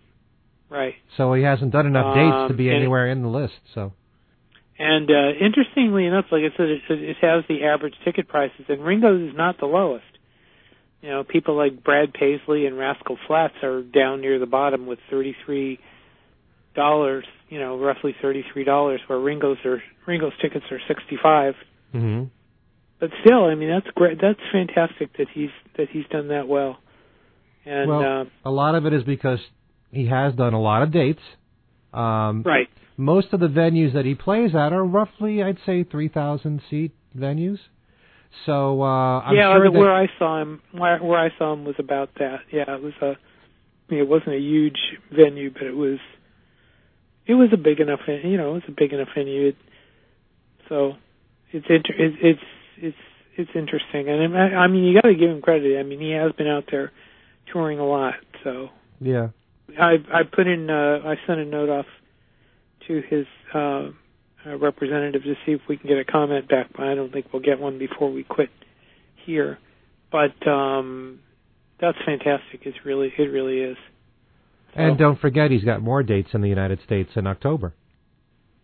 Right. 0.68 0.94
so 1.16 1.32
he 1.34 1.42
hasn't 1.44 1.70
done 1.72 1.86
enough 1.86 2.14
dates 2.14 2.32
to 2.48 2.52
Um, 2.52 2.56
be 2.56 2.68
and- 2.68 2.78
anywhere 2.78 3.06
in 3.08 3.22
the 3.22 3.28
list. 3.28 3.54
So 3.74 3.92
And 4.78 5.08
uh, 5.10 5.30
interestingly 5.40 6.06
enough, 6.06 6.26
like 6.32 6.42
I 6.42 6.56
said, 6.56 6.68
it, 6.68 6.82
it 6.88 7.16
has 7.22 7.44
the 7.48 7.64
average 7.64 7.94
ticket 8.04 8.28
prices, 8.28 8.66
and 8.68 8.84
Ringo's 8.84 9.30
is 9.30 9.36
not 9.36 9.58
the 9.58 9.66
lowest. 9.66 10.04
You 11.02 11.10
know, 11.10 11.24
people 11.24 11.56
like 11.56 11.84
Brad 11.84 12.12
Paisley 12.12 12.66
and 12.66 12.76
Rascal 12.76 13.16
Flatts 13.26 13.54
are 13.62 13.82
down 13.82 14.20
near 14.20 14.38
the 14.38 14.46
bottom 14.46 14.86
with 14.86 14.98
thirty-three 15.08 15.78
dollars. 16.74 17.24
You 17.48 17.60
know, 17.60 17.78
roughly 17.78 18.14
thirty-three 18.20 18.64
dollars, 18.64 19.00
where 19.06 19.18
Ringo's 19.18 19.58
are 19.64 19.82
Ringo's 20.06 20.32
tickets 20.42 20.64
are 20.70 20.80
sixty-five. 20.88 21.54
hmm 21.92 22.24
But 22.98 23.10
still, 23.24 23.44
I 23.44 23.54
mean, 23.54 23.68
that's 23.68 23.86
great. 23.94 24.18
That's 24.20 24.40
fantastic 24.52 25.16
that 25.18 25.28
he's 25.32 25.50
that 25.76 25.88
he's 25.90 26.06
done 26.10 26.28
that 26.28 26.48
well. 26.48 26.78
And 27.64 27.88
well, 27.88 28.20
uh, 28.22 28.24
a 28.44 28.50
lot 28.50 28.74
of 28.74 28.84
it 28.86 28.92
is 28.92 29.04
because 29.04 29.38
he 29.96 30.06
has 30.06 30.34
done 30.34 30.54
a 30.54 30.60
lot 30.60 30.82
of 30.82 30.92
dates. 30.92 31.22
Um, 31.92 32.42
right, 32.44 32.68
Most 32.96 33.32
of 33.32 33.40
the 33.40 33.48
venues 33.48 33.94
that 33.94 34.04
he 34.04 34.14
plays 34.14 34.50
at 34.54 34.72
are 34.72 34.84
roughly, 34.84 35.42
I'd 35.42 35.58
say, 35.64 35.82
three 35.82 36.08
thousand 36.08 36.60
seat 36.68 36.92
venues. 37.16 37.58
So 38.44 38.82
uh, 38.82 39.20
I'm 39.20 39.34
yeah, 39.34 39.54
sure 39.54 39.70
that 39.70 39.78
where 39.78 39.94
I 39.94 40.06
saw 40.18 40.42
him, 40.42 40.60
where, 40.72 40.98
where 40.98 41.18
I 41.18 41.30
saw 41.38 41.54
him 41.54 41.64
was 41.64 41.76
about 41.78 42.10
that. 42.18 42.40
Yeah, 42.52 42.74
it 42.74 42.82
was 42.82 42.92
a. 43.00 43.12
It 43.88 44.06
wasn't 44.06 44.34
a 44.34 44.40
huge 44.40 44.78
venue, 45.10 45.50
but 45.50 45.62
it 45.62 45.76
was. 45.76 45.98
It 47.26 47.34
was 47.34 47.48
a 47.52 47.56
big 47.56 47.80
enough, 47.80 48.00
you 48.06 48.36
know, 48.36 48.50
it 48.50 48.54
was 48.54 48.68
a 48.68 48.72
big 48.72 48.92
enough 48.92 49.08
venue. 49.16 49.48
It, 49.48 49.56
so, 50.68 50.92
it's 51.50 51.66
inter- 51.68 51.94
it's 51.98 52.16
it's 52.22 52.40
it's 52.78 52.96
it's 53.36 53.50
interesting, 53.54 54.08
and 54.08 54.36
I, 54.36 54.64
I 54.64 54.66
mean, 54.68 54.84
you 54.84 54.94
got 54.94 55.08
to 55.08 55.14
give 55.14 55.30
him 55.30 55.40
credit. 55.40 55.78
I 55.78 55.82
mean, 55.82 56.00
he 56.00 56.10
has 56.12 56.32
been 56.32 56.46
out 56.46 56.64
there 56.70 56.92
touring 57.52 57.78
a 57.78 57.86
lot. 57.86 58.14
So, 58.44 58.68
yeah. 59.00 59.28
I 59.78 59.96
I 60.12 60.22
put 60.22 60.46
in 60.46 60.70
uh, 60.70 61.00
I 61.04 61.16
sent 61.26 61.40
a 61.40 61.44
note 61.44 61.68
off 61.68 61.86
to 62.88 63.02
his 63.08 63.26
uh, 63.54 63.58
uh, 64.46 64.56
representative 64.58 65.22
to 65.22 65.34
see 65.44 65.52
if 65.52 65.60
we 65.68 65.76
can 65.76 65.88
get 65.88 65.98
a 65.98 66.04
comment 66.04 66.48
back, 66.48 66.68
but 66.76 66.86
I 66.86 66.94
don't 66.94 67.12
think 67.12 67.26
we'll 67.32 67.42
get 67.42 67.58
one 67.58 67.78
before 67.78 68.12
we 68.12 68.22
quit 68.22 68.50
here. 69.24 69.58
But 70.12 70.46
um, 70.48 71.20
that's 71.80 71.98
fantastic. 72.04 72.60
It's 72.62 72.78
really 72.84 73.12
it 73.16 73.22
really 73.22 73.58
is. 73.60 73.76
And 74.74 74.98
don't 74.98 75.18
forget, 75.18 75.50
he's 75.50 75.64
got 75.64 75.80
more 75.80 76.02
dates 76.02 76.28
in 76.34 76.42
the 76.42 76.48
United 76.48 76.80
States 76.84 77.10
in 77.16 77.26
October. 77.26 77.72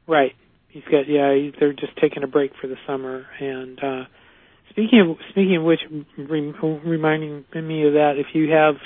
Right. 0.06 0.32
He's 0.68 0.84
got 0.84 1.08
yeah. 1.08 1.34
He, 1.34 1.52
they're 1.58 1.72
just 1.72 1.96
taking 2.00 2.22
a 2.22 2.26
break 2.26 2.52
for 2.60 2.66
the 2.66 2.76
summer. 2.86 3.26
And 3.40 3.78
uh, 3.82 4.04
speaking 4.70 5.00
of 5.00 5.16
speaking 5.30 5.56
of 5.56 5.64
which, 5.64 5.80
re- 6.16 6.54
reminding 6.84 7.44
me 7.54 7.86
of 7.86 7.94
that, 7.94 8.14
if 8.18 8.34
you 8.34 8.50
have 8.50 8.76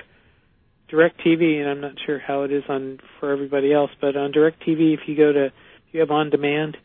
Direct 0.89 1.21
TV, 1.21 1.61
and 1.61 1.69
I'm 1.69 1.81
not 1.81 1.95
sure 2.05 2.19
how 2.19 2.43
it 2.43 2.53
is 2.53 2.63
on 2.69 2.99
for 3.19 3.33
everybody 3.33 3.73
else, 3.73 3.91
but 4.01 4.17
on 4.17 4.31
Direct 4.31 4.61
TV, 4.61 4.95
if 4.95 5.01
you 5.07 5.17
go 5.17 5.33
to 5.33 5.47
if 5.47 5.53
you 5.93 6.01
have 6.01 6.11
on 6.11 6.31
demand, 6.31 6.77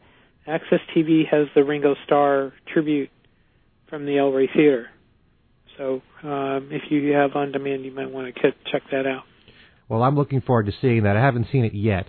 AXS 0.47 0.79
TV 0.95 1.27
has 1.29 1.47
the 1.55 1.63
Ringo 1.63 1.95
Starr 2.05 2.53
tribute 2.73 3.09
from 3.89 4.05
the 4.05 4.17
El 4.17 4.31
Rey 4.31 4.49
Theater. 4.53 4.87
So 5.77 6.01
um, 6.23 6.69
if 6.71 6.83
you 6.89 7.11
have 7.13 7.35
on 7.35 7.51
demand, 7.51 7.85
you 7.85 7.91
might 7.91 8.09
want 8.09 8.33
to 8.33 8.41
check 8.71 8.83
that 8.91 9.05
out. 9.05 9.23
Well, 9.89 10.03
I'm 10.03 10.15
looking 10.15 10.41
forward 10.41 10.67
to 10.67 10.71
seeing 10.81 11.03
that. 11.03 11.17
I 11.17 11.21
haven't 11.21 11.47
seen 11.51 11.65
it 11.65 11.73
yet, 11.73 12.07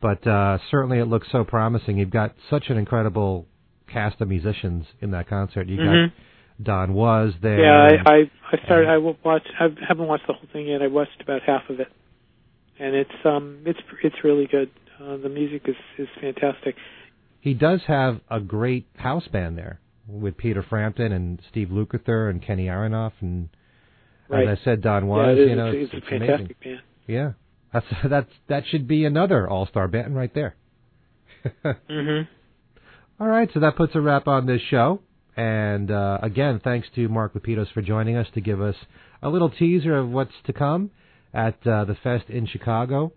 but 0.00 0.26
uh, 0.26 0.58
certainly 0.70 0.98
it 0.98 1.04
looks 1.06 1.28
so 1.30 1.44
promising. 1.44 1.98
You've 1.98 2.10
got 2.10 2.34
such 2.50 2.64
an 2.68 2.78
incredible 2.78 3.46
cast 3.92 4.20
of 4.20 4.28
musicians 4.28 4.86
in 5.00 5.10
that 5.12 5.28
concert. 5.28 5.68
You 5.68 5.78
Mhm. 5.78 6.04
got 6.06 6.12
Don 6.62 6.94
Was 6.94 7.32
there. 7.42 7.60
Yeah, 7.60 7.98
I 8.06 8.10
I, 8.12 8.18
I 8.52 8.64
started. 8.64 8.88
I 8.88 8.98
watched. 8.98 9.48
I 9.60 9.68
haven't 9.86 10.06
watched 10.08 10.26
the 10.26 10.32
whole 10.34 10.48
thing 10.52 10.66
yet. 10.66 10.82
I 10.82 10.88
watched 10.88 11.20
about 11.20 11.42
half 11.42 11.62
of 11.68 11.78
it, 11.80 11.88
and 12.78 12.94
it's 12.94 13.10
um 13.24 13.60
it's 13.66 13.78
it's 14.02 14.16
really 14.24 14.46
good. 14.46 14.70
Uh, 15.00 15.16
the 15.18 15.28
music 15.28 15.62
is 15.68 15.76
is 15.98 16.08
fantastic. 16.20 16.74
he 17.40 17.54
does 17.54 17.80
have 17.86 18.20
a 18.28 18.40
great 18.40 18.86
house 18.96 19.28
band 19.28 19.56
there 19.56 19.78
with 20.08 20.36
Peter 20.36 20.64
Frampton 20.68 21.12
and 21.12 21.40
Steve 21.50 21.68
Lukather 21.68 22.28
and 22.30 22.42
Kenny 22.42 22.66
Aronoff 22.66 23.12
and 23.20 23.48
Right. 24.30 24.46
as 24.48 24.58
I 24.60 24.64
said, 24.64 24.82
Don 24.82 25.04
yeah, 25.04 25.08
Was. 25.08 25.38
it 25.38 25.40
is. 25.42 25.48
you 25.50 25.56
know, 25.56 25.66
it's, 25.70 25.92
it's, 25.92 25.94
it's 25.94 26.06
a 26.12 26.16
amazing. 26.16 26.28
fantastic 26.36 26.60
band. 26.60 26.80
Yeah, 27.06 27.32
that's 27.72 27.86
that's 28.10 28.30
that 28.48 28.62
should 28.66 28.88
be 28.88 29.04
another 29.04 29.48
all 29.48 29.66
star 29.66 29.86
band 29.88 30.16
right 30.16 30.34
there. 30.34 30.56
hmm 31.62 32.20
All 33.20 33.28
right, 33.28 33.48
so 33.54 33.60
that 33.60 33.76
puts 33.76 33.94
a 33.94 34.00
wrap 34.00 34.26
on 34.26 34.46
this 34.46 34.60
show. 34.68 35.00
And 35.38 35.92
uh, 35.92 36.18
again, 36.20 36.60
thanks 36.64 36.88
to 36.96 37.08
Mark 37.08 37.32
Lapidos 37.32 37.68
for 37.72 37.80
joining 37.80 38.16
us 38.16 38.26
to 38.34 38.40
give 38.40 38.60
us 38.60 38.74
a 39.22 39.28
little 39.28 39.48
teaser 39.48 39.96
of 39.96 40.08
what's 40.10 40.32
to 40.46 40.52
come 40.52 40.90
at 41.32 41.64
uh, 41.64 41.84
the 41.84 41.96
Fest 42.02 42.24
in 42.28 42.48
Chicago. 42.48 43.12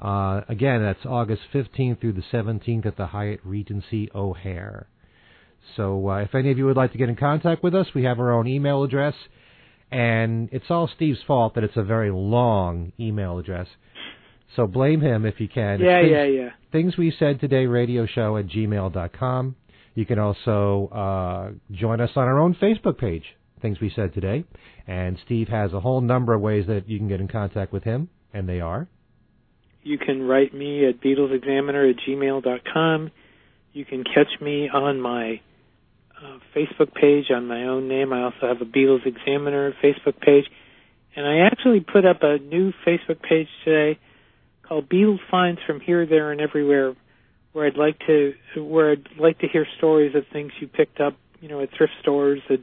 Uh, 0.00 0.40
again, 0.48 0.82
that's 0.82 1.06
August 1.06 1.42
15th 1.54 2.00
through 2.00 2.14
the 2.14 2.24
17th 2.32 2.86
at 2.86 2.96
the 2.96 3.06
Hyatt 3.06 3.38
Regency 3.44 4.10
O'Hare. 4.12 4.88
So 5.76 6.08
uh, 6.08 6.16
if 6.16 6.34
any 6.34 6.50
of 6.50 6.58
you 6.58 6.66
would 6.66 6.76
like 6.76 6.90
to 6.90 6.98
get 6.98 7.08
in 7.08 7.14
contact 7.14 7.62
with 7.62 7.76
us, 7.76 7.86
we 7.94 8.02
have 8.02 8.18
our 8.18 8.32
own 8.32 8.48
email 8.48 8.82
address. 8.82 9.14
And 9.92 10.48
it's 10.50 10.64
all 10.70 10.90
Steve's 10.96 11.20
fault 11.24 11.54
that 11.54 11.62
it's 11.62 11.76
a 11.76 11.84
very 11.84 12.10
long 12.10 12.92
email 12.98 13.38
address. 13.38 13.68
So 14.56 14.66
blame 14.66 15.00
him 15.00 15.24
if 15.24 15.38
you 15.38 15.46
can. 15.46 15.78
Yeah, 15.78 16.00
things, 16.00 16.10
yeah, 16.10 16.24
yeah. 16.24 16.48
Things 16.72 16.96
we 16.96 17.14
said 17.16 17.38
today, 17.38 17.66
radio 17.66 18.06
show 18.06 18.36
at 18.38 18.48
gmail.com. 18.48 19.54
You 19.94 20.06
can 20.06 20.18
also 20.18 20.88
uh, 20.88 21.74
join 21.74 22.00
us 22.00 22.10
on 22.16 22.24
our 22.24 22.38
own 22.38 22.54
Facebook 22.54 22.98
page, 22.98 23.24
Things 23.60 23.80
We 23.80 23.92
Said 23.94 24.14
Today. 24.14 24.44
And 24.86 25.18
Steve 25.24 25.48
has 25.48 25.72
a 25.72 25.80
whole 25.80 26.00
number 26.00 26.34
of 26.34 26.40
ways 26.40 26.66
that 26.68 26.88
you 26.88 26.98
can 26.98 27.08
get 27.08 27.20
in 27.20 27.28
contact 27.28 27.72
with 27.72 27.84
him, 27.84 28.08
and 28.32 28.48
they 28.48 28.60
are. 28.60 28.88
You 29.82 29.98
can 29.98 30.22
write 30.22 30.52
me 30.54 30.86
at 30.86 31.00
BeatlesExaminer 31.00 31.90
at 31.90 31.96
gmail.com. 32.06 33.10
You 33.72 33.84
can 33.84 34.04
catch 34.04 34.40
me 34.40 34.68
on 34.68 35.00
my 35.00 35.40
uh, 36.22 36.38
Facebook 36.54 36.94
page 36.94 37.30
on 37.34 37.46
my 37.46 37.64
own 37.64 37.88
name. 37.88 38.12
I 38.12 38.22
also 38.22 38.42
have 38.42 38.60
a 38.60 38.64
Beatles 38.64 39.06
Examiner 39.06 39.72
Facebook 39.82 40.20
page. 40.20 40.44
And 41.16 41.26
I 41.26 41.46
actually 41.46 41.80
put 41.80 42.04
up 42.04 42.18
a 42.22 42.38
new 42.38 42.72
Facebook 42.86 43.22
page 43.22 43.48
today 43.64 43.98
called 44.62 44.88
Beatles 44.88 45.18
Finds 45.30 45.60
from 45.66 45.80
Here, 45.80 46.06
There, 46.06 46.30
and 46.30 46.40
Everywhere, 46.40 46.94
where 47.52 47.66
I'd 47.66 47.76
like 47.76 47.98
to 48.06 48.32
where 48.56 48.92
I'd 48.92 49.08
like 49.18 49.38
to 49.40 49.48
hear 49.48 49.66
stories 49.78 50.14
of 50.14 50.24
things 50.32 50.52
you 50.60 50.68
picked 50.68 51.00
up, 51.00 51.16
you 51.40 51.48
know, 51.48 51.60
at 51.60 51.70
thrift 51.76 51.92
stores, 52.00 52.40
at 52.48 52.60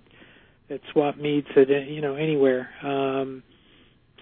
at 0.70 0.82
swap 0.92 1.18
meets, 1.18 1.48
at 1.56 1.70
you 1.70 2.02
know 2.02 2.16
anywhere. 2.16 2.70
Um, 2.84 3.44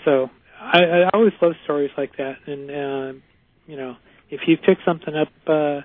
so 0.04 0.30
I, 0.60 0.80
I 0.80 1.10
always 1.14 1.34
love 1.42 1.54
stories 1.64 1.92
like 1.98 2.18
that, 2.18 2.36
and 2.48 2.70
uh, 2.70 3.20
you 3.68 3.78
know, 3.78 3.96
if 4.30 4.42
you 4.48 4.58
pick 4.58 4.78
something 4.86 5.16
up 5.16 5.30
uh, 5.48 5.82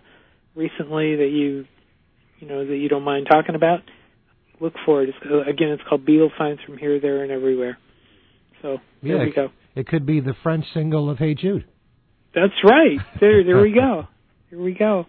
recently 0.54 1.16
that 1.16 1.30
you 1.30 1.66
you 2.38 2.48
know 2.48 2.66
that 2.66 2.76
you 2.76 2.88
don't 2.88 3.04
mind 3.04 3.26
talking 3.30 3.54
about, 3.54 3.80
look 4.60 4.74
for 4.84 5.02
it. 5.02 5.10
It's, 5.10 5.18
uh, 5.24 5.40
again, 5.50 5.68
it's 5.68 5.82
called 5.88 6.06
Beatle 6.06 6.30
Finds 6.36 6.62
from 6.62 6.78
Here, 6.78 7.00
There, 7.00 7.22
and 7.22 7.32
Everywhere. 7.32 7.78
So 8.62 8.78
there 9.02 9.16
yeah, 9.16 9.24
we 9.24 9.32
go. 9.32 9.48
It 9.74 9.86
could 9.86 10.04
be 10.04 10.20
the 10.20 10.34
French 10.42 10.64
single 10.74 11.10
of 11.10 11.18
Hey 11.18 11.34
Jude. 11.34 11.66
That's 12.34 12.52
right. 12.64 12.98
There, 13.20 13.42
there 13.44 13.60
we 13.60 13.72
go. 13.72 14.06
Here 14.50 14.60
we 14.60 14.74
go. 14.74 15.06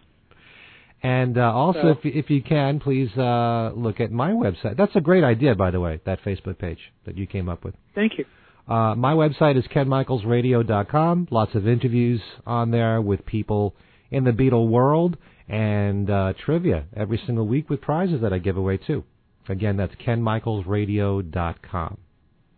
And 1.04 1.36
uh, 1.38 1.52
also, 1.52 1.82
So- 1.82 1.88
if 1.90 1.98
if 2.06 2.30
you 2.30 2.44
can, 2.44 2.80
please 2.80 3.10
uh, 3.18 3.72
look 3.76 4.00
at 4.00 4.12
my 4.12 4.32
website. 4.32 4.78
That's 4.78 4.96
a 4.96 5.02
great 5.02 5.24
idea, 5.24 5.56
by 5.56 5.72
the 5.72 5.80
way, 5.80 6.00
that 6.06 6.24
Facebook 6.24 6.60
page 6.60 6.80
that 7.06 7.18
you 7.18 7.26
came 7.26 7.50
up 7.50 7.66
with. 7.66 7.74
Thank 7.96 8.20
you. 8.20 8.26
Uh, 8.72 8.96
my 8.96 9.14
website 9.14 9.58
is 9.58 9.66
kenmichaelsradio.com. 9.76 11.28
Lots 11.32 11.56
of 11.56 11.68
interviews 11.68 12.22
on 12.46 12.70
there 12.72 13.02
with 13.02 13.26
people 13.26 13.76
in 14.12 14.24
the 14.24 14.32
Beatle 14.32 14.70
world 14.70 15.18
and 15.50 16.10
uh, 16.10 16.32
trivia 16.46 16.86
every 16.96 17.22
single 17.26 17.46
week 17.48 17.70
with 17.70 17.82
prizes 17.82 18.22
that 18.22 18.32
I 18.32 18.38
give 18.38 18.56
away 18.58 18.78
too. 18.78 19.04
Again, 19.50 19.76
that's 19.78 19.96
kenmichaelsradio.com. 19.96 21.98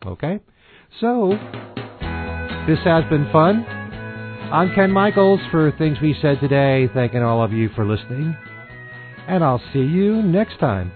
Okay? 0.06 0.40
So, 1.00 1.30
this 2.68 2.80
has 2.84 3.06
been 3.10 3.30
fun. 3.32 3.66
I'm 4.54 4.72
Ken 4.76 4.92
Michaels 4.92 5.40
for 5.50 5.72
Things 5.80 5.98
We 6.00 6.16
Said 6.22 6.40
Today, 6.40 6.88
thanking 6.94 7.24
all 7.24 7.44
of 7.44 7.52
you 7.52 7.70
for 7.70 7.88
listening. 7.88 8.38
And 9.28 9.44
I'll 9.44 9.64
see 9.74 9.80
you 9.80 10.22
next 10.22 10.60
time. 10.60 10.92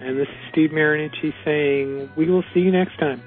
And 0.00 0.18
this 0.18 0.28
is 0.28 0.34
Steve 0.52 0.68
Marinucci 0.68 1.32
saying, 1.46 2.10
we 2.14 2.28
will 2.28 2.44
see 2.52 2.60
you 2.60 2.70
next 2.70 2.98
time. 2.98 3.22